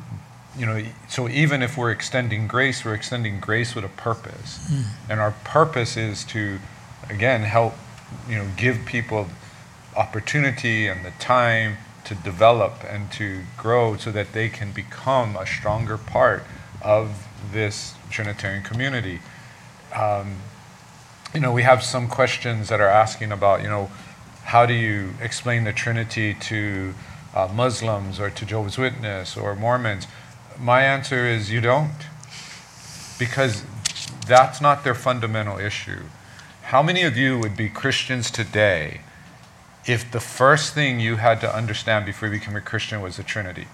you 0.58 0.66
know, 0.66 0.84
so 1.08 1.30
even 1.30 1.62
if 1.62 1.78
we're 1.78 1.92
extending 1.92 2.48
grace, 2.48 2.84
we're 2.84 2.94
extending 2.94 3.40
grace 3.40 3.74
with 3.74 3.86
a 3.86 3.90
purpose, 3.90 4.60
mm. 4.70 4.84
and 5.10 5.20
our 5.20 5.32
purpose 5.44 5.96
is 5.96 6.24
to, 6.26 6.60
again, 7.10 7.42
help 7.44 7.74
you 8.28 8.36
know, 8.36 8.48
give 8.58 8.86
people 8.86 9.28
opportunity 9.96 10.88
and 10.88 11.06
the 11.06 11.12
time 11.12 11.78
to 12.04 12.16
develop 12.16 12.84
and 12.90 13.12
to 13.12 13.44
grow 13.58 13.96
so 13.96 14.12
that 14.12 14.34
they 14.34 14.50
can 14.50 14.72
become 14.72 15.36
a 15.36 15.46
stronger 15.46 15.98
part 15.98 16.44
of 16.82 17.28
this 17.52 17.94
Trinitarian 18.10 18.64
community. 18.64 19.20
Um, 19.96 20.38
you 21.34 21.40
know, 21.40 21.54
we 21.54 21.64
have 21.64 21.84
some 21.84 22.08
questions 22.08 22.70
that 22.70 22.82
are 22.82 22.90
asking 22.90 23.32
about, 23.32 23.62
you 23.62 23.70
know, 23.70 23.90
how 24.44 24.66
do 24.66 24.74
you 24.74 25.14
explain 25.22 25.64
the 25.64 25.72
Trinity 25.72 26.34
to 26.34 26.94
uh, 27.34 27.48
Muslims 27.54 28.20
or 28.20 28.30
to 28.30 28.46
Jehovah's 28.46 28.78
Witness 28.78 29.38
or 29.38 29.56
Mormons? 29.56 30.08
My 30.62 30.84
answer 30.84 31.26
is 31.26 31.50
you 31.50 31.60
don't, 31.60 32.06
because 33.18 33.64
that's 34.28 34.62
not 34.62 34.84
their 34.84 34.94
fundamental 34.94 35.58
issue. 35.58 36.04
How 36.66 36.84
many 36.84 37.02
of 37.02 37.18
you 37.18 37.40
would 37.40 37.58
be 37.58 37.68
Christians 37.68 38.30
today 38.30 39.02
if 39.88 40.12
the 40.12 40.20
first 40.20 40.76
thing 40.76 41.00
you 41.00 41.16
had 41.16 41.42
to 41.42 41.52
understand 41.52 42.06
before 42.06 42.28
you 42.28 42.40
became 42.40 42.56
a 42.56 42.62
Christian 42.62 43.02
was 43.02 43.18
the 43.18 43.24
Trinity? 43.24 43.70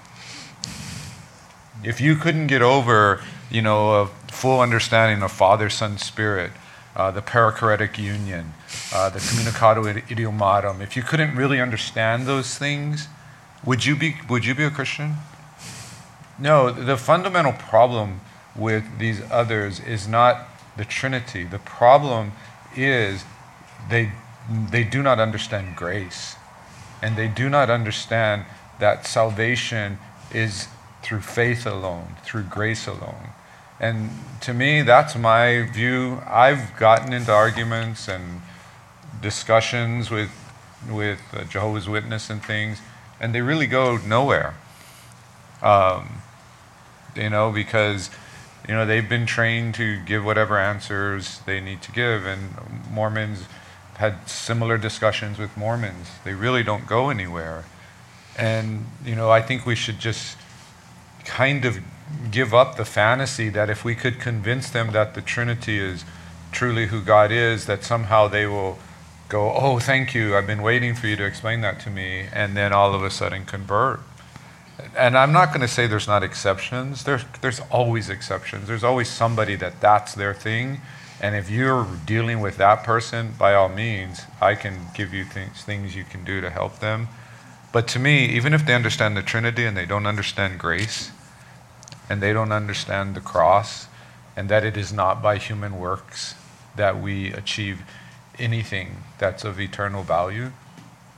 If 1.83 1.99
you 1.99 2.15
couldn't 2.15 2.47
get 2.47 2.61
over, 2.61 3.21
you 3.51 3.61
know, 3.61 4.03
a 4.03 4.05
full 4.31 4.61
understanding 4.61 5.21
of 5.23 5.33
Father, 5.33 5.69
Son, 5.69 5.97
Spirit, 5.97 6.51
uh, 6.95 7.11
the 7.11 7.21
perichoretic 7.21 7.97
union, 7.97 8.53
uh, 8.93 9.09
the 9.09 9.19
communicatio 9.19 10.01
idiomatum, 10.07 10.79
if 10.79 10.95
you 10.95 11.03
couldn't 11.03 11.35
really 11.35 11.59
understand 11.59 12.25
those 12.27 12.57
things, 12.57 13.09
would 13.65 13.85
you 13.85 13.93
be, 13.93 14.15
would 14.29 14.45
you 14.45 14.55
be 14.55 14.63
a 14.63 14.71
Christian? 14.71 15.17
No, 16.39 16.71
the 16.71 16.97
fundamental 16.97 17.53
problem 17.53 18.21
with 18.55 18.99
these 18.99 19.21
others 19.31 19.79
is 19.79 20.07
not 20.07 20.47
the 20.77 20.85
Trinity. 20.85 21.43
The 21.43 21.59
problem 21.59 22.33
is 22.75 23.25
they, 23.89 24.11
they 24.49 24.83
do 24.83 25.01
not 25.01 25.19
understand 25.19 25.75
grace. 25.75 26.35
And 27.01 27.15
they 27.15 27.27
do 27.27 27.49
not 27.49 27.69
understand 27.69 28.45
that 28.79 29.05
salvation 29.05 29.99
is 30.31 30.67
through 31.01 31.21
faith 31.21 31.65
alone, 31.65 32.15
through 32.23 32.43
grace 32.43 32.87
alone. 32.87 33.29
And 33.79 34.09
to 34.41 34.53
me, 34.53 34.81
that's 34.81 35.15
my 35.15 35.69
view. 35.71 36.21
I've 36.27 36.75
gotten 36.77 37.13
into 37.13 37.31
arguments 37.31 38.07
and 38.07 38.41
discussions 39.21 40.09
with, 40.09 40.31
with 40.89 41.21
uh, 41.33 41.43
Jehovah's 41.45 41.87
Witness 41.87 42.29
and 42.29 42.43
things, 42.43 42.81
and 43.19 43.33
they 43.33 43.41
really 43.41 43.67
go 43.67 43.97
nowhere. 43.97 44.55
Um, 45.61 46.16
you 47.17 47.29
know, 47.29 47.51
because 47.51 48.09
you 48.67 48.73
know 48.73 48.85
they've 48.85 49.07
been 49.07 49.25
trained 49.25 49.75
to 49.75 49.99
give 50.05 50.23
whatever 50.23 50.57
answers 50.57 51.41
they 51.45 51.59
need 51.59 51.81
to 51.83 51.91
give, 51.91 52.25
and 52.25 52.55
Mormons 52.91 53.45
had 53.97 54.29
similar 54.29 54.77
discussions 54.77 55.37
with 55.37 55.55
Mormons. 55.57 56.09
They 56.23 56.33
really 56.33 56.63
don't 56.63 56.85
go 56.87 57.09
anywhere, 57.09 57.65
and 58.37 58.85
you 59.03 59.15
know 59.15 59.29
I 59.31 59.41
think 59.41 59.65
we 59.65 59.75
should 59.75 59.99
just 59.99 60.37
kind 61.25 61.65
of 61.65 61.79
give 62.31 62.53
up 62.53 62.77
the 62.77 62.85
fantasy 62.85 63.49
that 63.49 63.69
if 63.69 63.83
we 63.83 63.95
could 63.95 64.19
convince 64.19 64.69
them 64.69 64.91
that 64.93 65.13
the 65.13 65.21
Trinity 65.21 65.77
is 65.79 66.05
truly 66.51 66.87
who 66.87 67.01
God 67.01 67.31
is, 67.31 67.65
that 67.65 67.83
somehow 67.83 68.27
they 68.27 68.47
will 68.47 68.79
go, 69.29 69.53
Oh, 69.53 69.79
thank 69.79 70.15
you, 70.15 70.35
I've 70.35 70.47
been 70.47 70.61
waiting 70.61 70.95
for 70.95 71.07
you 71.07 71.15
to 71.17 71.25
explain 71.25 71.61
that 71.61 71.79
to 71.81 71.89
me, 71.89 72.27
and 72.31 72.55
then 72.55 72.73
all 72.73 72.93
of 72.95 73.03
a 73.03 73.09
sudden 73.09 73.45
convert. 73.45 73.99
And 74.95 75.17
I'm 75.17 75.31
not 75.31 75.49
going 75.49 75.61
to 75.61 75.67
say 75.67 75.87
there's 75.87 76.07
not 76.07 76.23
exceptions. 76.23 77.03
There's, 77.03 77.25
there's 77.41 77.59
always 77.71 78.09
exceptions. 78.09 78.67
There's 78.67 78.83
always 78.83 79.09
somebody 79.09 79.55
that 79.55 79.81
that's 79.81 80.13
their 80.13 80.33
thing. 80.33 80.81
And 81.19 81.35
if 81.35 81.49
you're 81.49 81.87
dealing 82.05 82.41
with 82.41 82.57
that 82.57 82.83
person, 82.83 83.33
by 83.39 83.55
all 83.55 83.69
means, 83.69 84.21
I 84.39 84.53
can 84.53 84.87
give 84.93 85.13
you 85.13 85.25
things, 85.25 85.63
things 85.63 85.95
you 85.95 86.03
can 86.03 86.23
do 86.23 86.41
to 86.41 86.49
help 86.51 86.79
them. 86.79 87.07
But 87.71 87.87
to 87.89 87.99
me, 87.99 88.25
even 88.27 88.53
if 88.53 88.65
they 88.65 88.75
understand 88.75 89.17
the 89.17 89.23
Trinity 89.23 89.65
and 89.65 89.75
they 89.75 89.85
don't 89.85 90.05
understand 90.05 90.59
grace, 90.59 91.11
and 92.09 92.21
they 92.21 92.33
don't 92.33 92.51
understand 92.51 93.15
the 93.15 93.21
cross 93.21 93.87
and 94.35 94.49
that 94.49 94.63
it 94.63 94.77
is 94.77 94.93
not 94.93 95.21
by 95.21 95.37
human 95.37 95.79
works 95.79 96.35
that 96.75 97.01
we 97.01 97.33
achieve 97.33 97.81
anything 98.37 99.03
that's 99.17 99.43
of 99.43 99.59
eternal 99.59 100.03
value, 100.03 100.51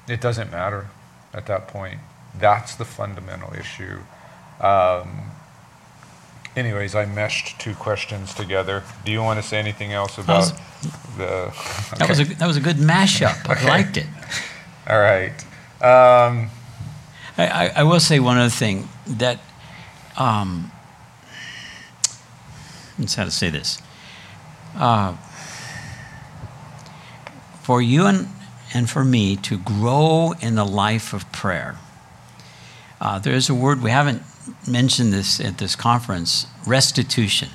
it 0.07 0.21
doesn't 0.21 0.51
matter 0.51 0.87
at 1.33 1.45
that 1.47 1.67
point. 1.67 1.99
That's 2.37 2.75
the 2.75 2.85
fundamental 2.85 3.53
issue. 3.53 3.99
Um, 4.61 5.31
anyways, 6.55 6.95
I 6.95 7.05
meshed 7.05 7.59
two 7.59 7.73
questions 7.75 8.33
together. 8.33 8.83
Do 9.05 9.11
you 9.11 9.21
want 9.21 9.41
to 9.41 9.47
say 9.47 9.57
anything 9.59 9.93
else 9.93 10.17
about 10.17 10.39
was, 10.39 10.53
the? 11.17 11.53
Okay. 11.93 11.97
That 11.97 12.09
was 12.09 12.19
a 12.19 12.23
that 12.35 12.47
was 12.47 12.57
a 12.57 12.61
good 12.61 12.77
mashup. 12.77 13.49
Okay. 13.49 13.65
I 13.65 13.69
liked 13.69 13.97
it. 13.97 14.07
All 14.87 14.99
right. 14.99 15.33
Um, 15.81 16.49
I, 17.37 17.47
I, 17.47 17.71
I 17.77 17.83
will 17.83 17.99
say 17.99 18.19
one 18.19 18.37
other 18.37 18.49
thing 18.49 18.89
that 19.07 19.39
um, 20.17 20.71
let's 22.97 23.15
how 23.15 23.23
to 23.23 23.31
say 23.31 23.49
this. 23.49 23.81
Uh, 24.75 25.15
for 27.63 27.81
you 27.81 28.05
and, 28.05 28.27
and 28.73 28.89
for 28.89 29.05
me 29.05 29.35
to 29.35 29.57
grow 29.57 30.33
in 30.41 30.55
the 30.55 30.65
life 30.65 31.13
of 31.13 31.31
prayer, 31.31 31.77
uh, 33.01 33.19
there 33.19 33.33
is 33.33 33.49
a 33.49 33.53
word 33.53 33.81
we 33.81 33.91
haven't 33.91 34.21
mentioned 34.67 35.13
this 35.13 35.39
at 35.39 35.57
this 35.57 35.75
conference 35.75 36.47
restitution. 36.65 37.49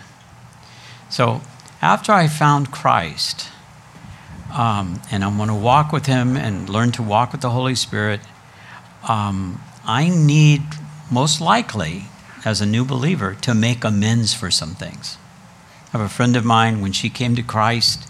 So 1.11 1.43
after 1.83 2.13
I 2.13 2.29
found 2.29 2.71
Christ, 2.71 3.49
um, 4.53 5.03
and 5.11 5.25
I'm 5.25 5.37
going 5.37 5.49
to 5.49 5.55
walk 5.55 5.93
with 5.93 6.07
Him 6.07 6.37
and 6.37 6.69
learn 6.69 6.93
to 6.93 7.03
walk 7.03 7.33
with 7.33 7.41
the 7.41 7.51
Holy 7.51 7.75
Spirit, 7.75 8.21
um, 9.09 9.61
I 9.85 10.09
need 10.09 10.63
most 11.11 11.41
likely, 11.41 12.05
as 12.45 12.61
a 12.61 12.67
new 12.67 12.85
believer, 12.85 13.35
to 13.43 13.55
make 13.55 13.85
amends 13.85 14.33
for 14.33 14.51
some 14.51 14.75
things. 14.75 15.19
I 15.89 15.99
have 15.99 16.01
a 16.01 16.09
friend 16.09 16.37
of 16.37 16.45
mine, 16.45 16.81
when 16.81 16.93
she 16.93 17.11
came 17.11 17.37
to 17.37 17.43
Christ, 17.43 18.09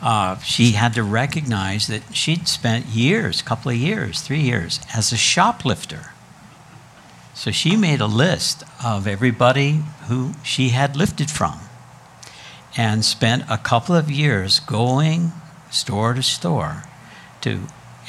uh, 0.00 0.38
she 0.38 0.72
had 0.72 0.94
to 0.94 1.02
recognize 1.02 1.86
that 1.86 2.14
she'd 2.14 2.48
spent 2.48 2.86
years, 2.86 3.40
a 3.40 3.44
couple 3.44 3.70
of 3.70 3.76
years, 3.76 4.20
three 4.20 4.40
years, 4.40 4.80
as 4.94 5.12
a 5.12 5.16
shoplifter. 5.16 6.12
So 7.36 7.50
she 7.50 7.76
made 7.76 8.00
a 8.00 8.06
list 8.06 8.64
of 8.82 9.06
everybody 9.06 9.82
who 10.08 10.32
she 10.42 10.70
had 10.70 10.96
lifted 10.96 11.30
from 11.30 11.60
and 12.78 13.04
spent 13.04 13.44
a 13.50 13.58
couple 13.58 13.94
of 13.94 14.10
years 14.10 14.58
going 14.60 15.32
store 15.70 16.14
to 16.14 16.22
store 16.22 16.84
to 17.42 17.60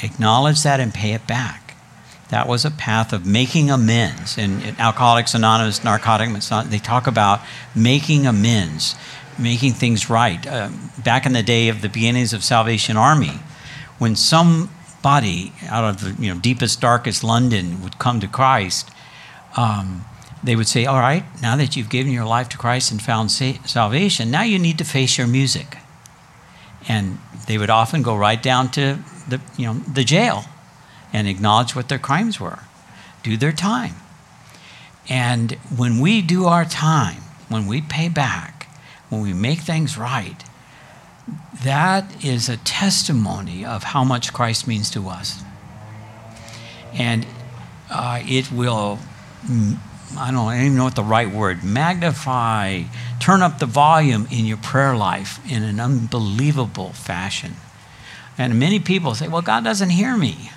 acknowledge 0.01 0.63
that 0.63 0.79
and 0.79 0.93
pay 0.93 1.11
it 1.11 1.27
back. 1.27 1.75
That 2.29 2.47
was 2.47 2.63
a 2.63 2.71
path 2.71 3.11
of 3.11 3.25
making 3.25 3.69
amends. 3.69 4.37
And 4.37 4.63
in 4.63 4.79
Alcoholics 4.79 5.33
Anonymous, 5.33 5.83
Narcotics 5.83 6.47
they 6.69 6.79
talk 6.79 7.05
about 7.05 7.41
making 7.75 8.25
amends, 8.25 8.95
making 9.37 9.73
things 9.73 10.09
right. 10.09 10.47
Uh, 10.47 10.69
back 11.03 11.25
in 11.25 11.33
the 11.33 11.43
day 11.43 11.67
of 11.67 11.81
the 11.81 11.89
beginnings 11.89 12.31
of 12.31 12.45
Salvation 12.45 12.95
Army, 12.95 13.39
when 13.97 14.15
somebody 14.15 15.51
out 15.67 15.83
of 15.83 15.99
the 15.99 16.23
you 16.23 16.33
know, 16.33 16.39
deepest, 16.39 16.79
darkest 16.79 17.25
London 17.25 17.83
would 17.83 17.99
come 17.99 18.21
to 18.21 18.27
Christ, 18.27 18.89
um, 19.57 20.05
they 20.43 20.55
would 20.55 20.67
say, 20.67 20.85
All 20.85 20.99
right, 20.99 21.23
now 21.41 21.55
that 21.55 21.75
you've 21.75 21.89
given 21.89 22.11
your 22.11 22.25
life 22.25 22.47
to 22.49 22.57
Christ 22.57 22.91
and 22.91 23.01
found 23.01 23.31
sa- 23.31 23.61
salvation, 23.65 24.31
now 24.31 24.43
you 24.43 24.59
need 24.59 24.77
to 24.77 24.85
face 24.85 25.17
your 25.17 25.27
music. 25.27 25.77
And 26.87 27.17
they 27.47 27.57
would 27.57 27.69
often 27.69 28.01
go 28.01 28.15
right 28.15 28.41
down 28.41 28.71
to 28.71 28.99
the, 29.27 29.41
you 29.57 29.65
know, 29.65 29.73
the 29.73 30.03
jail 30.03 30.45
and 31.11 31.27
acknowledge 31.27 31.75
what 31.75 31.89
their 31.89 31.99
crimes 31.99 32.39
were, 32.39 32.59
do 33.23 33.35
their 33.35 33.51
time. 33.51 33.95
And 35.09 35.53
when 35.75 35.99
we 35.99 36.21
do 36.21 36.45
our 36.45 36.65
time, 36.65 37.21
when 37.49 37.65
we 37.65 37.81
pay 37.81 38.09
back, 38.09 38.67
when 39.09 39.21
we 39.21 39.33
make 39.33 39.59
things 39.59 39.97
right, 39.97 40.43
that 41.63 42.23
is 42.23 42.49
a 42.49 42.57
testimony 42.57 43.65
of 43.65 43.83
how 43.83 44.03
much 44.03 44.33
Christ 44.33 44.67
means 44.67 44.89
to 44.91 45.09
us. 45.09 45.43
And 46.93 47.25
uh, 47.89 48.21
it 48.25 48.51
will, 48.51 48.99
I 49.49 50.31
don't, 50.31 50.53
even 50.53 50.75
know 50.75 50.85
what 50.85 50.95
the 50.95 51.03
right 51.03 51.29
word, 51.29 51.63
magnify, 51.63 52.83
turn 53.19 53.41
up 53.41 53.59
the 53.59 53.65
volume 53.65 54.27
in 54.31 54.45
your 54.45 54.57
prayer 54.57 54.95
life 54.95 55.39
in 55.49 55.63
an 55.63 55.79
unbelievable 55.79 56.89
fashion. 56.93 57.53
And 58.37 58.59
many 58.59 58.79
people 58.79 59.15
say, 59.15 59.27
well, 59.27 59.41
God 59.41 59.63
doesn't 59.63 59.89
hear 59.89 60.15
me. 60.15 60.51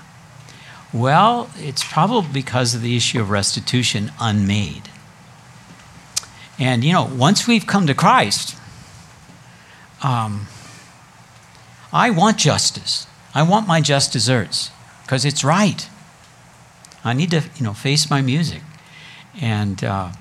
Well, 0.92 1.50
it's 1.56 1.84
probably 1.84 2.30
because 2.32 2.74
of 2.74 2.82
the 2.82 2.96
issue 2.96 3.20
of 3.20 3.30
restitution 3.30 4.12
unmade. 4.20 4.88
And, 6.58 6.84
you 6.84 6.92
know, 6.92 7.04
once 7.04 7.46
we've 7.46 7.66
come 7.66 7.86
to 7.86 7.94
Christ, 7.94 8.56
um, 10.02 10.46
I 11.92 12.10
want 12.10 12.38
justice. 12.38 13.06
I 13.34 13.42
want 13.42 13.66
my 13.66 13.80
just 13.80 14.12
desserts 14.12 14.70
because 15.02 15.24
it's 15.24 15.44
right. 15.44 15.88
I 17.04 17.14
need 17.14 17.30
to, 17.30 17.42
you 17.56 17.64
know, 17.64 17.72
face 17.72 18.10
my 18.10 18.20
music. 18.20 18.62
And 19.40 19.82
uh, 19.82 20.12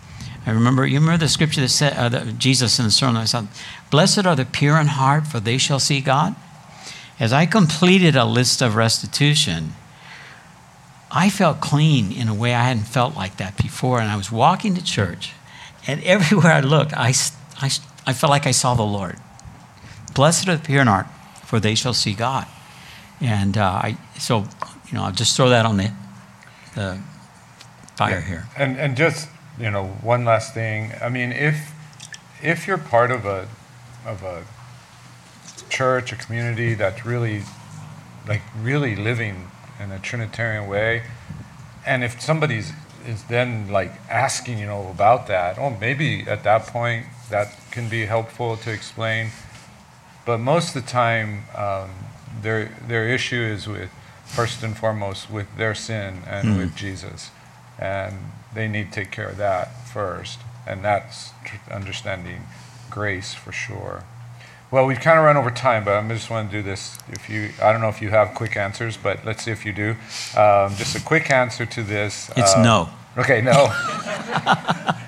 I 0.45 0.51
remember, 0.51 0.85
you 0.87 0.99
remember 0.99 1.17
the 1.17 1.29
scripture 1.29 1.61
that 1.61 1.69
said, 1.69 1.93
uh, 1.93 2.09
that 2.09 2.37
Jesus 2.37 2.79
in 2.79 2.85
the 2.85 2.91
sermon, 2.91 3.17
I 3.17 3.25
said, 3.25 3.47
Blessed 3.91 4.25
are 4.25 4.35
the 4.35 4.45
pure 4.45 4.79
in 4.79 4.87
heart, 4.87 5.27
for 5.27 5.39
they 5.39 5.57
shall 5.57 5.79
see 5.79 6.01
God. 6.01 6.35
As 7.19 7.33
I 7.33 7.45
completed 7.45 8.15
a 8.15 8.25
list 8.25 8.61
of 8.61 8.75
restitution, 8.75 9.73
I 11.11 11.29
felt 11.29 11.59
clean 11.59 12.11
in 12.11 12.27
a 12.27 12.33
way 12.33 12.53
I 12.53 12.63
hadn't 12.63 12.83
felt 12.83 13.15
like 13.15 13.37
that 13.37 13.57
before. 13.57 13.99
And 13.99 14.09
I 14.09 14.15
was 14.15 14.31
walking 14.31 14.75
to 14.75 14.83
church, 14.83 15.33
and 15.85 16.01
everywhere 16.03 16.53
I 16.53 16.61
looked, 16.61 16.93
I, 16.93 17.13
I, 17.61 17.69
I 18.07 18.13
felt 18.13 18.29
like 18.29 18.47
I 18.47 18.51
saw 18.51 18.73
the 18.73 18.83
Lord. 18.83 19.17
Blessed 20.15 20.47
are 20.47 20.57
the 20.57 20.63
pure 20.63 20.81
in 20.81 20.87
heart, 20.87 21.07
for 21.45 21.59
they 21.59 21.75
shall 21.75 21.93
see 21.93 22.13
God. 22.13 22.47
And 23.21 23.57
uh, 23.57 23.65
I, 23.65 23.97
so, 24.17 24.45
you 24.87 24.93
know, 24.93 25.03
I'll 25.03 25.11
just 25.11 25.35
throw 25.35 25.49
that 25.49 25.65
on 25.65 25.77
the, 25.77 25.91
the 26.75 26.99
fire 27.99 28.11
Yeah. 28.19 28.21
here. 28.31 28.43
And 28.57 28.77
and 28.77 28.97
just 28.97 29.27
you 29.59 29.69
know 29.75 29.85
one 30.13 30.23
last 30.25 30.53
thing. 30.53 30.93
I 31.01 31.09
mean, 31.09 31.31
if 31.31 31.57
if 32.41 32.67
you're 32.67 32.83
part 32.95 33.11
of 33.11 33.25
a 33.25 33.47
of 34.05 34.23
a 34.23 34.37
church, 35.69 36.11
a 36.11 36.15
community 36.15 36.73
that's 36.81 37.05
really 37.05 37.43
like 38.27 38.41
really 38.69 38.95
living 38.95 39.35
in 39.81 39.91
a 39.91 39.99
Trinitarian 39.99 40.67
way, 40.67 41.03
and 41.85 42.03
if 42.03 42.21
somebody's 42.21 42.71
is 43.07 43.23
then 43.35 43.49
like 43.79 43.91
asking 44.09 44.57
you 44.59 44.65
know 44.65 44.89
about 44.89 45.27
that, 45.27 45.57
oh 45.57 45.69
maybe 45.85 46.09
at 46.27 46.43
that 46.43 46.61
point 46.67 47.05
that 47.29 47.47
can 47.71 47.89
be 47.89 48.05
helpful 48.05 48.57
to 48.57 48.69
explain. 48.71 49.31
But 50.25 50.39
most 50.39 50.75
of 50.75 50.83
the 50.83 50.89
time, 50.89 51.29
um, 51.55 51.89
their 52.41 52.65
their 52.87 53.05
issue 53.17 53.41
is 53.55 53.67
with 53.67 53.89
first 54.25 54.63
and 54.63 54.77
foremost 54.77 55.29
with 55.31 55.47
their 55.57 55.75
sin 55.75 56.21
and 56.27 56.57
with 56.57 56.75
Jesus, 56.75 57.31
and 57.79 58.15
they 58.53 58.67
need 58.67 58.91
to 58.91 58.91
take 58.91 59.11
care 59.11 59.29
of 59.29 59.37
that 59.37 59.87
first, 59.87 60.39
and 60.67 60.83
that's 60.83 61.31
tr- 61.45 61.71
understanding 61.71 62.43
grace 62.89 63.33
for 63.33 63.51
sure. 63.51 64.03
Well, 64.71 64.85
we've 64.85 64.99
kind 64.99 65.17
of 65.17 65.25
run 65.25 65.35
over 65.35 65.49
time, 65.49 65.83
but 65.83 65.95
I 65.95 66.07
just 66.09 66.29
want 66.29 66.51
to 66.51 66.57
do 66.57 66.61
this. 66.61 66.99
If 67.09 67.27
you, 67.27 67.49
I 67.61 67.71
don't 67.71 67.81
know 67.81 67.89
if 67.89 68.01
you 68.01 68.09
have 68.09 68.35
quick 68.35 68.55
answers, 68.55 68.97
but 68.97 69.25
let's 69.25 69.43
see 69.43 69.51
if 69.51 69.65
you 69.65 69.73
do. 69.73 69.91
Um, 70.37 70.75
just 70.75 70.95
a 70.95 71.01
quick 71.01 71.31
answer 71.31 71.65
to 71.65 71.81
this. 71.81 72.29
It's 72.37 72.53
uh, 72.53 72.63
no. 72.63 72.89
Okay, 73.17 73.41
no. 73.41 73.73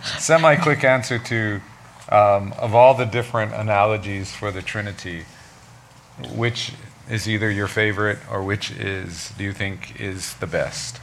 Semi 0.17 0.55
quick 0.55 0.83
answer 0.83 1.19
to 1.19 1.61
um, 2.09 2.53
of 2.53 2.73
all 2.73 2.95
the 2.95 3.05
different 3.05 3.53
analogies 3.53 4.31
for 4.33 4.51
the 4.51 4.63
Trinity, 4.63 5.25
which 6.35 6.73
is 7.07 7.29
either 7.29 7.51
your 7.51 7.67
favorite 7.67 8.17
or 8.31 8.41
which 8.43 8.71
is 8.71 9.31
do 9.37 9.43
you 9.43 9.53
think 9.53 9.99
is 10.01 10.33
the 10.35 10.47
best? 10.47 10.99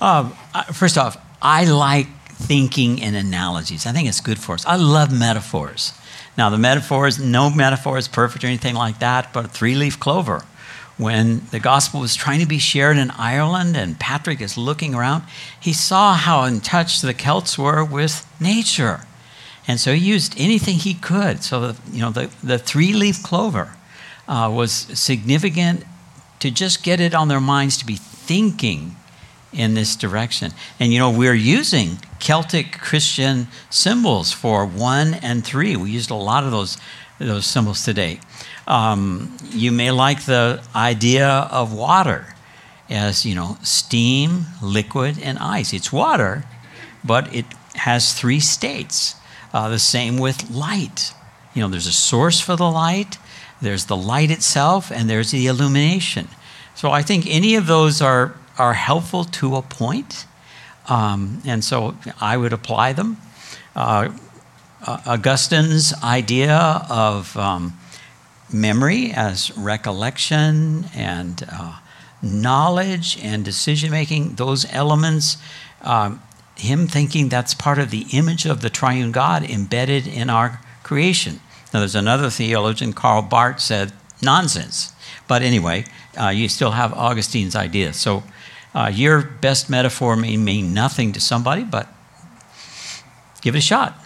Um, 0.00 0.36
first 0.72 0.98
off, 0.98 1.16
I 1.40 1.64
like 1.64 2.06
thinking 2.28 2.98
in 2.98 3.14
analogies. 3.14 3.86
I 3.86 3.92
think 3.92 4.08
it's 4.08 4.20
good 4.20 4.38
for 4.38 4.54
us. 4.54 4.66
I 4.66 4.76
love 4.76 5.12
metaphors. 5.12 5.92
Now, 6.36 6.50
the 6.50 6.58
metaphors, 6.58 7.18
no 7.18 7.48
metaphor 7.48 7.96
is 7.96 8.08
perfect 8.08 8.44
or 8.44 8.46
anything 8.48 8.74
like 8.74 8.98
that, 8.98 9.32
but 9.32 9.50
three 9.50 9.74
leaf 9.74 9.98
clover. 9.98 10.42
When 10.98 11.46
the 11.50 11.60
gospel 11.60 12.00
was 12.00 12.14
trying 12.14 12.40
to 12.40 12.46
be 12.46 12.58
shared 12.58 12.96
in 12.96 13.10
Ireland 13.10 13.76
and 13.76 13.98
Patrick 13.98 14.40
is 14.40 14.56
looking 14.56 14.94
around, 14.94 15.24
he 15.60 15.72
saw 15.72 16.14
how 16.14 16.44
in 16.44 16.60
touch 16.60 17.00
the 17.00 17.14
Celts 17.14 17.58
were 17.58 17.84
with 17.84 18.26
nature. 18.40 19.00
And 19.68 19.80
so 19.80 19.92
he 19.94 20.00
used 20.00 20.34
anything 20.38 20.76
he 20.76 20.94
could. 20.94 21.42
So, 21.42 21.60
the, 21.60 21.80
you 21.90 22.00
know, 22.00 22.10
the, 22.10 22.30
the 22.42 22.58
three 22.58 22.92
leaf 22.92 23.22
clover 23.22 23.74
uh, 24.28 24.50
was 24.54 24.72
significant 24.72 25.84
to 26.38 26.50
just 26.50 26.82
get 26.82 27.00
it 27.00 27.14
on 27.14 27.28
their 27.28 27.40
minds 27.40 27.76
to 27.78 27.86
be 27.86 27.96
thinking 27.96 28.96
in 29.52 29.74
this 29.74 29.96
direction. 29.96 30.52
And 30.78 30.92
you 30.92 30.98
know, 30.98 31.10
we're 31.10 31.34
using 31.34 31.98
Celtic 32.18 32.72
Christian 32.72 33.48
symbols 33.70 34.32
for 34.32 34.66
one 34.66 35.14
and 35.14 35.44
three. 35.44 35.76
We 35.76 35.90
used 35.90 36.10
a 36.10 36.14
lot 36.14 36.44
of 36.44 36.50
those, 36.50 36.76
those 37.18 37.46
symbols 37.46 37.84
today. 37.84 38.20
Um, 38.66 39.36
you 39.50 39.72
may 39.72 39.90
like 39.90 40.24
the 40.24 40.62
idea 40.74 41.28
of 41.28 41.72
water 41.72 42.34
as, 42.88 43.24
you 43.24 43.34
know, 43.34 43.58
steam, 43.62 44.46
liquid, 44.62 45.18
and 45.22 45.38
ice. 45.38 45.72
It's 45.72 45.92
water, 45.92 46.44
but 47.04 47.34
it 47.34 47.46
has 47.74 48.12
three 48.12 48.40
states. 48.40 49.14
Uh, 49.52 49.68
the 49.68 49.78
same 49.78 50.18
with 50.18 50.50
light. 50.50 51.12
You 51.54 51.62
know, 51.62 51.68
there's 51.68 51.86
a 51.86 51.92
source 51.92 52.40
for 52.40 52.56
the 52.56 52.70
light, 52.70 53.18
there's 53.62 53.86
the 53.86 53.96
light 53.96 54.30
itself, 54.30 54.90
and 54.92 55.08
there's 55.08 55.30
the 55.30 55.46
illumination. 55.46 56.28
So 56.74 56.90
I 56.90 57.02
think 57.02 57.26
any 57.26 57.54
of 57.54 57.66
those 57.66 58.02
are 58.02 58.34
are 58.58 58.74
helpful 58.74 59.24
to 59.24 59.56
a 59.56 59.62
point. 59.62 60.26
Um, 60.88 61.42
and 61.44 61.64
so 61.64 61.96
I 62.20 62.36
would 62.36 62.52
apply 62.52 62.92
them. 62.92 63.16
Uh, 63.74 64.10
uh, 64.86 65.00
Augustine's 65.06 65.92
idea 66.02 66.86
of 66.88 67.36
um, 67.36 67.78
memory 68.52 69.12
as 69.12 69.56
recollection 69.56 70.86
and 70.94 71.44
uh, 71.50 71.78
knowledge 72.22 73.18
and 73.22 73.44
decision 73.44 73.90
making, 73.90 74.36
those 74.36 74.66
elements, 74.72 75.38
um, 75.82 76.22
him 76.56 76.86
thinking 76.86 77.28
that's 77.28 77.54
part 77.54 77.78
of 77.78 77.90
the 77.90 78.06
image 78.12 78.46
of 78.46 78.60
the 78.60 78.70
triune 78.70 79.12
God 79.12 79.42
embedded 79.42 80.06
in 80.06 80.30
our 80.30 80.60
creation. 80.82 81.40
Now, 81.74 81.80
there's 81.80 81.94
another 81.94 82.30
theologian, 82.30 82.92
Karl 82.92 83.22
Barth, 83.22 83.60
said 83.60 83.92
nonsense. 84.22 84.94
But 85.28 85.42
anyway, 85.42 85.84
uh, 86.18 86.28
you 86.28 86.48
still 86.48 86.70
have 86.70 86.92
Augustine's 86.94 87.56
idea. 87.56 87.92
So 87.92 88.22
uh, 88.76 88.88
your 88.88 89.22
best 89.22 89.70
metaphor 89.70 90.16
may 90.16 90.36
mean 90.36 90.74
nothing 90.74 91.10
to 91.12 91.20
somebody, 91.20 91.64
but 91.64 91.88
give 93.40 93.54
it 93.54 93.58
a 93.58 93.62
shot. 93.62 93.98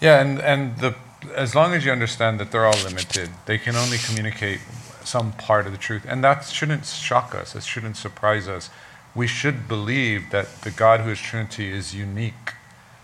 Yeah, 0.00 0.20
and, 0.20 0.40
and 0.40 0.76
the, 0.78 0.96
as 1.36 1.54
long 1.54 1.74
as 1.74 1.84
you 1.84 1.92
understand 1.92 2.40
that 2.40 2.50
they're 2.50 2.66
all 2.66 2.82
limited, 2.82 3.30
they 3.46 3.56
can 3.56 3.76
only 3.76 3.98
communicate 3.98 4.58
some 5.04 5.30
part 5.32 5.66
of 5.66 5.72
the 5.72 5.78
truth. 5.78 6.04
And 6.08 6.24
that 6.24 6.44
shouldn't 6.46 6.86
shock 6.86 7.36
us, 7.36 7.54
it 7.54 7.62
shouldn't 7.62 7.96
surprise 7.96 8.48
us. 8.48 8.68
We 9.14 9.28
should 9.28 9.68
believe 9.68 10.30
that 10.32 10.62
the 10.62 10.72
God 10.72 11.00
who 11.00 11.10
is 11.10 11.20
Trinity 11.20 11.70
is 11.70 11.94
unique. 11.94 12.54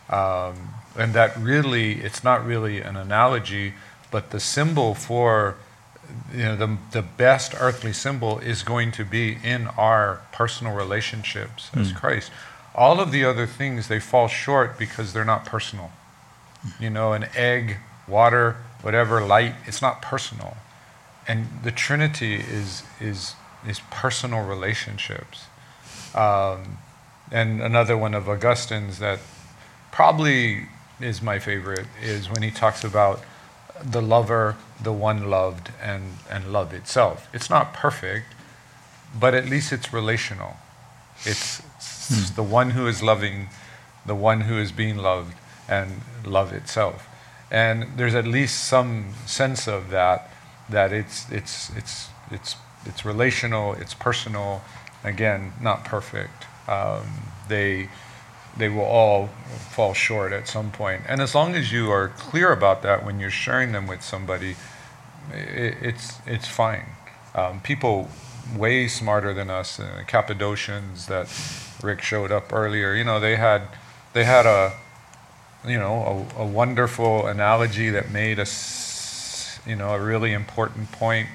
Um, 0.09 0.75
and 0.99 1.15
that 1.15 1.37
really, 1.37 2.01
it's 2.01 2.25
not 2.25 2.45
really 2.45 2.81
an 2.81 2.97
analogy, 2.97 3.75
but 4.11 4.33
the 4.33 4.41
symbol 4.41 4.97
for 4.97 5.55
you 6.33 6.45
know, 6.45 6.57
the, 6.57 6.79
the 6.93 7.03
best 7.03 7.55
earthly 7.59 7.93
symbol 7.93 8.39
is 8.39 8.63
going 8.63 8.93
to 8.93 9.05
be 9.05 9.39
in 9.43 9.67
our 9.69 10.21
personal 10.33 10.75
relationships 10.75 11.71
as 11.75 11.93
mm. 11.93 11.97
Christ. 11.97 12.31
All 12.75 13.01
of 13.01 13.11
the 13.11 13.25
other 13.25 13.47
things, 13.47 13.89
they 13.89 14.01
fall 14.01 14.29
short 14.29 14.79
because 14.79 15.13
they're 15.13 15.25
not 15.25 15.45
personal. 15.45 15.91
You 16.79 16.91
know, 16.91 17.13
an 17.13 17.27
egg, 17.35 17.79
water, 18.07 18.57
whatever, 18.83 19.21
light, 19.25 19.55
it's 19.67 19.83
not 19.83 20.03
personal. 20.03 20.57
And 21.27 21.49
the 21.63 21.71
Trinity 21.71 22.37
is, 22.37 22.83
is, 23.01 23.35
is 23.67 23.81
personal 23.91 24.45
relationships. 24.45 25.47
Um, 26.15 26.79
and 27.31 27.61
another 27.61 27.97
one 27.97 28.15
of 28.15 28.29
Augustine's 28.29 28.99
that 28.99 29.21
probably 29.93 30.69
is 31.01 31.23
my 31.23 31.39
favorite 31.39 31.87
is 32.03 32.31
when 32.31 32.43
he 32.43 32.51
talks 32.51 32.85
about 32.85 33.21
the 33.85 34.03
lover, 34.03 34.57
the 34.83 34.93
one 34.93 35.29
loved, 35.29 35.71
and, 35.83 36.19
and 36.31 36.53
love 36.53 36.73
itself. 36.73 37.29
It's 37.33 37.51
not 37.51 37.73
perfect, 37.73 38.27
but 39.19 39.35
at 39.35 39.47
least 39.47 39.73
it's 39.73 39.93
relational. 39.93 40.57
It's, 41.25 41.61
hmm. 42.09 42.35
the 42.35 42.43
one 42.43 42.71
who 42.71 42.87
is 42.87 43.03
loving, 43.03 43.49
the 44.07 44.15
one 44.15 44.43
who 44.43 44.59
is 44.59 44.73
being 44.73 44.97
loved, 44.97 45.35
and 45.69 46.01
love 46.25 46.53
itself. 46.53 47.07
And 47.51 47.87
there's 47.97 48.15
at 48.15 48.27
least 48.27 48.65
some 48.65 49.15
sense 49.27 49.67
of 49.67 49.91
that, 49.91 50.31
that 50.69 50.93
it's, 50.93 51.31
it's, 51.31 51.71
it's, 51.77 52.09
it's, 52.31 52.57
it's 52.87 53.05
relational, 53.05 53.75
it's 53.75 53.95
personal, 53.95 54.63
again, 55.03 55.53
not 55.61 55.85
perfect. 55.85 56.47
Um, 56.69 57.07
they, 57.49 57.89
they 58.57 58.69
will 58.69 58.85
all 58.85 59.29
fall 59.71 59.95
short 59.95 60.33
at 60.33 60.49
some 60.49 60.71
point. 60.71 61.03
And 61.09 61.21
as 61.21 61.35
long 61.35 61.55
as 61.55 61.73
you 61.73 61.91
are 61.91 62.09
clear 62.09 62.53
about 62.53 62.83
that 62.83 63.05
when 63.05 63.21
you're 63.21 63.31
sharing 63.31 63.73
them 63.73 63.87
with 63.87 64.03
somebody, 64.03 64.57
it, 65.33 65.77
it's, 65.81 66.19
it's 66.27 66.47
fine. 66.47 66.87
Um, 67.35 67.61
people 67.61 68.09
way 68.57 68.89
smarter 68.89 69.33
than 69.33 69.51
us, 69.51 69.79
uh, 69.79 70.03
Cappadocians 70.07 71.07
that 71.07 71.29
Rick 71.83 72.03
showed 72.03 72.33
up 72.33 72.53
earlier, 72.53 72.95
you 72.95 73.05
know, 73.05 73.21
they 73.21 73.37
had, 73.37 73.63
they 74.13 74.25
had 74.25 74.47
a, 74.47 74.73
you 75.67 75.79
know, 75.79 76.27
a, 76.37 76.43
a 76.43 76.47
wonderful 76.47 77.27
analogy 77.27 77.91
that 77.91 78.11
made 78.11 78.41
us, 78.41 79.61
you 79.67 79.77
know, 79.77 79.95
a 79.95 80.01
really 80.01 80.33
important 80.33 80.91
point 80.91 81.29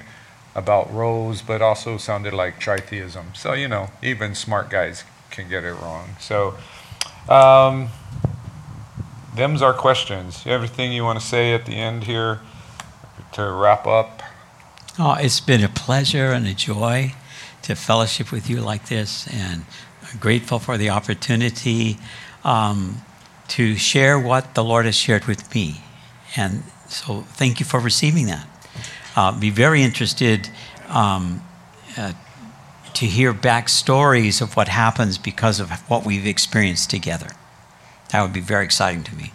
about 0.54 0.92
rows, 0.92 1.42
but 1.42 1.62
also 1.62 1.96
sounded 1.96 2.32
like 2.32 2.60
tritheism. 2.60 3.36
So, 3.36 3.52
you 3.52 3.68
know, 3.68 3.90
even 4.02 4.34
smart 4.34 4.70
guys 4.70 5.04
can 5.30 5.48
get 5.48 5.64
it 5.64 5.74
wrong. 5.74 6.16
So, 6.18 6.56
um, 7.28 7.88
them's 9.34 9.62
our 9.62 9.74
questions. 9.74 10.42
Everything 10.46 10.92
you 10.92 11.04
want 11.04 11.20
to 11.20 11.24
say 11.24 11.54
at 11.54 11.66
the 11.66 11.72
end 11.72 12.04
here 12.04 12.40
to 13.32 13.50
wrap 13.50 13.86
up? 13.86 14.22
Oh, 14.98 15.14
it's 15.14 15.40
been 15.40 15.62
a 15.62 15.68
pleasure 15.68 16.32
and 16.32 16.46
a 16.46 16.54
joy 16.54 17.14
to 17.62 17.74
fellowship 17.74 18.32
with 18.32 18.48
you 18.48 18.60
like 18.60 18.88
this, 18.88 19.28
and 19.28 19.64
I'm 20.02 20.18
grateful 20.18 20.58
for 20.58 20.78
the 20.78 20.90
opportunity 20.90 21.98
um, 22.44 23.02
to 23.48 23.76
share 23.76 24.18
what 24.18 24.54
the 24.54 24.64
Lord 24.64 24.86
has 24.86 24.94
shared 24.94 25.26
with 25.26 25.54
me. 25.54 25.82
And 26.36 26.62
so, 26.88 27.22
thank 27.22 27.60
you 27.60 27.66
for 27.66 27.80
receiving 27.80 28.26
that. 28.26 28.46
Uh, 29.16 29.38
be 29.38 29.50
very 29.50 29.82
interested 29.82 30.48
um, 30.88 31.42
uh, 31.98 32.12
to 32.96 33.04
hear 33.04 33.34
back 33.34 33.68
stories 33.68 34.40
of 34.40 34.56
what 34.56 34.68
happens 34.68 35.18
because 35.18 35.60
of 35.60 35.70
what 35.90 36.06
we've 36.06 36.26
experienced 36.26 36.88
together. 36.88 37.28
That 38.10 38.22
would 38.22 38.32
be 38.32 38.40
very 38.40 38.64
exciting 38.64 39.04
to 39.04 39.14
me. 39.14 39.32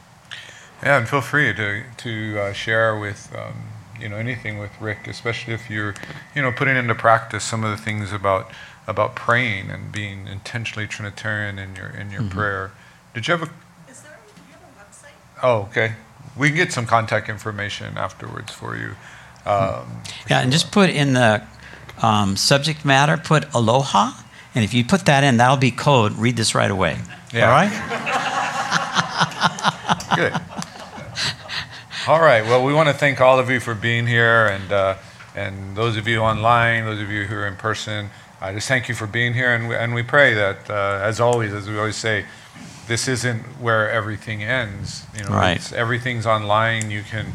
Yeah, 0.81 0.97
and 0.97 1.07
feel 1.07 1.21
free 1.21 1.53
to 1.53 1.83
to 1.97 2.39
uh, 2.39 2.53
share 2.53 2.97
with 2.97 3.31
um, 3.37 3.65
you 3.99 4.09
know 4.09 4.15
anything 4.15 4.57
with 4.57 4.71
Rick, 4.81 5.07
especially 5.07 5.53
if 5.53 5.69
you're 5.69 5.93
you 6.35 6.41
know 6.41 6.51
putting 6.51 6.75
into 6.75 6.95
practice 6.95 7.43
some 7.43 7.63
of 7.63 7.69
the 7.69 7.77
things 7.77 8.11
about 8.11 8.49
about 8.87 9.15
praying 9.15 9.69
and 9.69 9.91
being 9.91 10.27
intentionally 10.27 10.87
Trinitarian 10.87 11.59
in 11.59 11.75
your 11.75 11.89
in 11.89 12.09
your 12.09 12.21
mm-hmm. 12.21 12.37
prayer. 12.37 12.71
Did 13.13 13.27
you 13.27 13.37
have 13.37 13.43
a? 13.47 13.91
Is 13.91 14.01
there? 14.01 14.17
You 14.47 14.53
have 14.53 14.61
a 14.63 14.81
website? 14.81 15.43
Oh, 15.43 15.67
okay. 15.69 15.93
We 16.35 16.47
can 16.47 16.57
get 16.57 16.73
some 16.73 16.87
contact 16.87 17.29
information 17.29 17.95
afterwards 17.95 18.51
for 18.51 18.75
you. 18.75 18.95
Um, 19.45 20.01
yeah, 20.27 20.39
and 20.41 20.51
just 20.51 20.71
put 20.71 20.89
in 20.89 21.13
the 21.13 21.43
um, 22.01 22.37
subject 22.37 22.85
matter, 22.85 23.17
put 23.17 23.53
aloha. 23.53 24.13
And 24.53 24.63
if 24.63 24.73
you 24.73 24.83
put 24.83 25.05
that 25.05 25.23
in, 25.23 25.37
that'll 25.37 25.57
be 25.57 25.71
code. 25.71 26.13
Read 26.13 26.35
this 26.35 26.53
right 26.53 26.69
away. 26.69 26.97
Yeah. 27.33 27.45
All 27.45 27.51
right? 27.51 27.71
Good. 30.15 30.33
All 32.07 32.19
right. 32.19 32.43
Well, 32.43 32.65
we 32.65 32.73
want 32.73 32.89
to 32.89 32.93
thank 32.93 33.21
all 33.21 33.39
of 33.39 33.49
you 33.49 33.59
for 33.59 33.75
being 33.75 34.07
here, 34.07 34.47
and 34.47 34.71
uh, 34.71 34.95
and 35.35 35.77
those 35.77 35.97
of 35.97 36.07
you 36.07 36.19
online, 36.19 36.85
those 36.85 36.99
of 36.99 37.09
you 37.09 37.25
who 37.25 37.35
are 37.35 37.47
in 37.47 37.55
person. 37.55 38.09
I 38.41 38.53
just 38.53 38.67
thank 38.67 38.89
you 38.89 38.95
for 38.95 39.05
being 39.05 39.35
here, 39.35 39.53
and 39.53 39.69
we, 39.69 39.75
and 39.75 39.93
we 39.93 40.01
pray 40.01 40.33
that, 40.33 40.67
uh, 40.67 40.99
as 41.03 41.19
always, 41.19 41.53
as 41.53 41.69
we 41.69 41.77
always 41.77 41.95
say, 41.95 42.25
this 42.87 43.07
isn't 43.07 43.43
where 43.61 43.89
everything 43.89 44.43
ends. 44.43 45.05
You 45.15 45.25
know, 45.25 45.29
right. 45.29 45.73
everything's 45.73 46.25
online. 46.25 46.89
You 46.89 47.03
can 47.03 47.33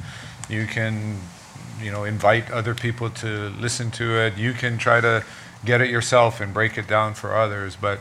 you 0.48 0.66
can 0.66 1.20
you 1.80 1.90
know, 1.90 2.04
invite 2.04 2.50
other 2.50 2.74
people 2.74 3.10
to 3.10 3.48
listen 3.60 3.90
to 3.92 4.18
it. 4.20 4.36
You 4.36 4.52
can 4.52 4.78
try 4.78 5.00
to 5.00 5.24
get 5.64 5.80
it 5.80 5.90
yourself 5.90 6.40
and 6.40 6.52
break 6.54 6.78
it 6.78 6.86
down 6.86 7.14
for 7.14 7.36
others. 7.36 7.76
But 7.76 8.00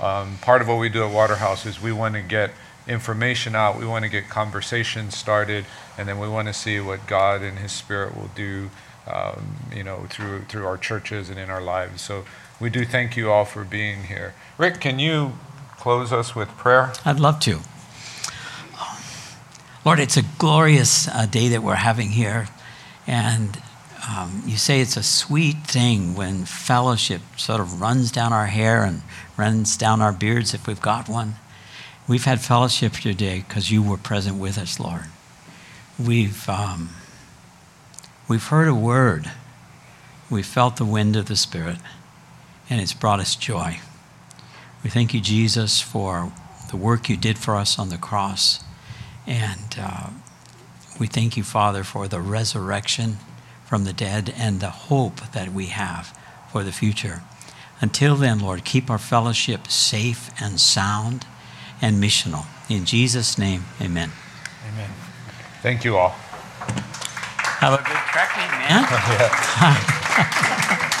um, 0.00 0.38
part 0.40 0.62
of 0.62 0.68
what 0.68 0.78
we 0.78 0.88
do 0.88 1.04
at 1.04 1.12
Waterhouse 1.12 1.66
is 1.66 1.80
we 1.80 1.92
want 1.92 2.14
to 2.14 2.22
get 2.22 2.50
information 2.86 3.54
out. 3.54 3.78
We 3.78 3.86
want 3.86 4.04
to 4.04 4.10
get 4.10 4.28
conversations 4.28 5.16
started, 5.16 5.64
and 5.96 6.08
then 6.08 6.18
we 6.18 6.28
want 6.28 6.48
to 6.48 6.54
see 6.54 6.80
what 6.80 7.06
God 7.06 7.42
and 7.42 7.58
His 7.58 7.72
Spirit 7.72 8.16
will 8.16 8.30
do, 8.34 8.70
um, 9.06 9.56
you 9.74 9.84
know, 9.84 10.06
through 10.10 10.42
through 10.44 10.66
our 10.66 10.76
churches 10.76 11.30
and 11.30 11.38
in 11.38 11.50
our 11.50 11.62
lives. 11.62 12.02
So 12.02 12.24
we 12.60 12.70
do 12.70 12.84
thank 12.84 13.16
you 13.16 13.30
all 13.30 13.44
for 13.44 13.64
being 13.64 14.04
here. 14.04 14.34
Rick, 14.58 14.80
can 14.80 14.98
you 14.98 15.32
close 15.78 16.12
us 16.12 16.34
with 16.34 16.48
prayer? 16.50 16.92
I'd 17.04 17.20
love 17.20 17.40
to. 17.40 17.60
Lord, 19.84 20.00
it's 20.00 20.16
a 20.16 20.22
glorious 20.38 21.08
uh, 21.08 21.26
day 21.26 21.48
that 21.48 21.62
we're 21.62 21.74
having 21.74 22.10
here, 22.10 22.48
and 23.06 23.60
um, 24.08 24.42
you 24.46 24.56
say 24.56 24.80
it's 24.80 24.96
a 24.96 25.02
sweet 25.02 25.56
thing 25.64 26.14
when 26.14 26.44
fellowship 26.44 27.22
sort 27.36 27.60
of 27.60 27.80
runs 27.80 28.12
down 28.12 28.32
our 28.32 28.46
hair 28.46 28.84
and 28.84 29.02
runs 29.36 29.76
down 29.76 30.02
our 30.02 30.12
beards 30.12 30.52
if 30.52 30.66
we've 30.66 30.80
got 30.80 31.08
one. 31.08 31.36
We've 32.06 32.24
had 32.24 32.40
fellowship 32.40 32.92
today 32.92 33.44
because 33.46 33.70
you 33.70 33.82
were 33.82 33.96
present 33.96 34.38
with 34.38 34.58
us, 34.58 34.78
Lord. 34.78 35.04
We've, 35.98 36.46
um, 36.48 36.90
we've 38.28 38.46
heard 38.46 38.68
a 38.68 38.74
word, 38.74 39.30
we've 40.30 40.44
felt 40.44 40.76
the 40.76 40.84
wind 40.84 41.16
of 41.16 41.26
the 41.26 41.36
Spirit, 41.36 41.78
and 42.68 42.80
it's 42.80 42.92
brought 42.92 43.20
us 43.20 43.36
joy. 43.36 43.78
We 44.82 44.90
thank 44.90 45.14
you, 45.14 45.20
Jesus, 45.20 45.80
for 45.80 46.30
the 46.70 46.76
work 46.76 47.08
you 47.08 47.16
did 47.16 47.38
for 47.38 47.56
us 47.56 47.78
on 47.78 47.88
the 47.88 47.96
cross. 47.96 48.62
And 49.26 49.76
uh, 49.80 50.10
we 50.98 51.06
thank 51.06 51.36
you, 51.36 51.42
Father, 51.42 51.84
for 51.84 52.08
the 52.08 52.20
resurrection 52.20 53.18
from 53.64 53.84
the 53.84 53.92
dead 53.92 54.32
and 54.36 54.60
the 54.60 54.70
hope 54.70 55.20
that 55.32 55.52
we 55.52 55.66
have 55.66 56.16
for 56.50 56.62
the 56.62 56.72
future. 56.72 57.22
Until 57.80 58.14
then, 58.16 58.38
Lord, 58.38 58.64
keep 58.64 58.88
our 58.88 58.98
fellowship 58.98 59.68
safe 59.68 60.30
and 60.40 60.60
sound 60.60 61.26
and 61.82 62.02
missional. 62.02 62.46
In 62.68 62.84
Jesus' 62.84 63.36
name, 63.36 63.64
amen. 63.80 64.12
Amen. 64.72 64.90
Thank 65.62 65.84
you 65.84 65.96
all. 65.96 66.10
Have 67.60 67.74
a 67.74 67.82
good 67.82 67.96
trekking, 68.12 68.50
man. 68.58 68.84
Yeah. 69.64 71.00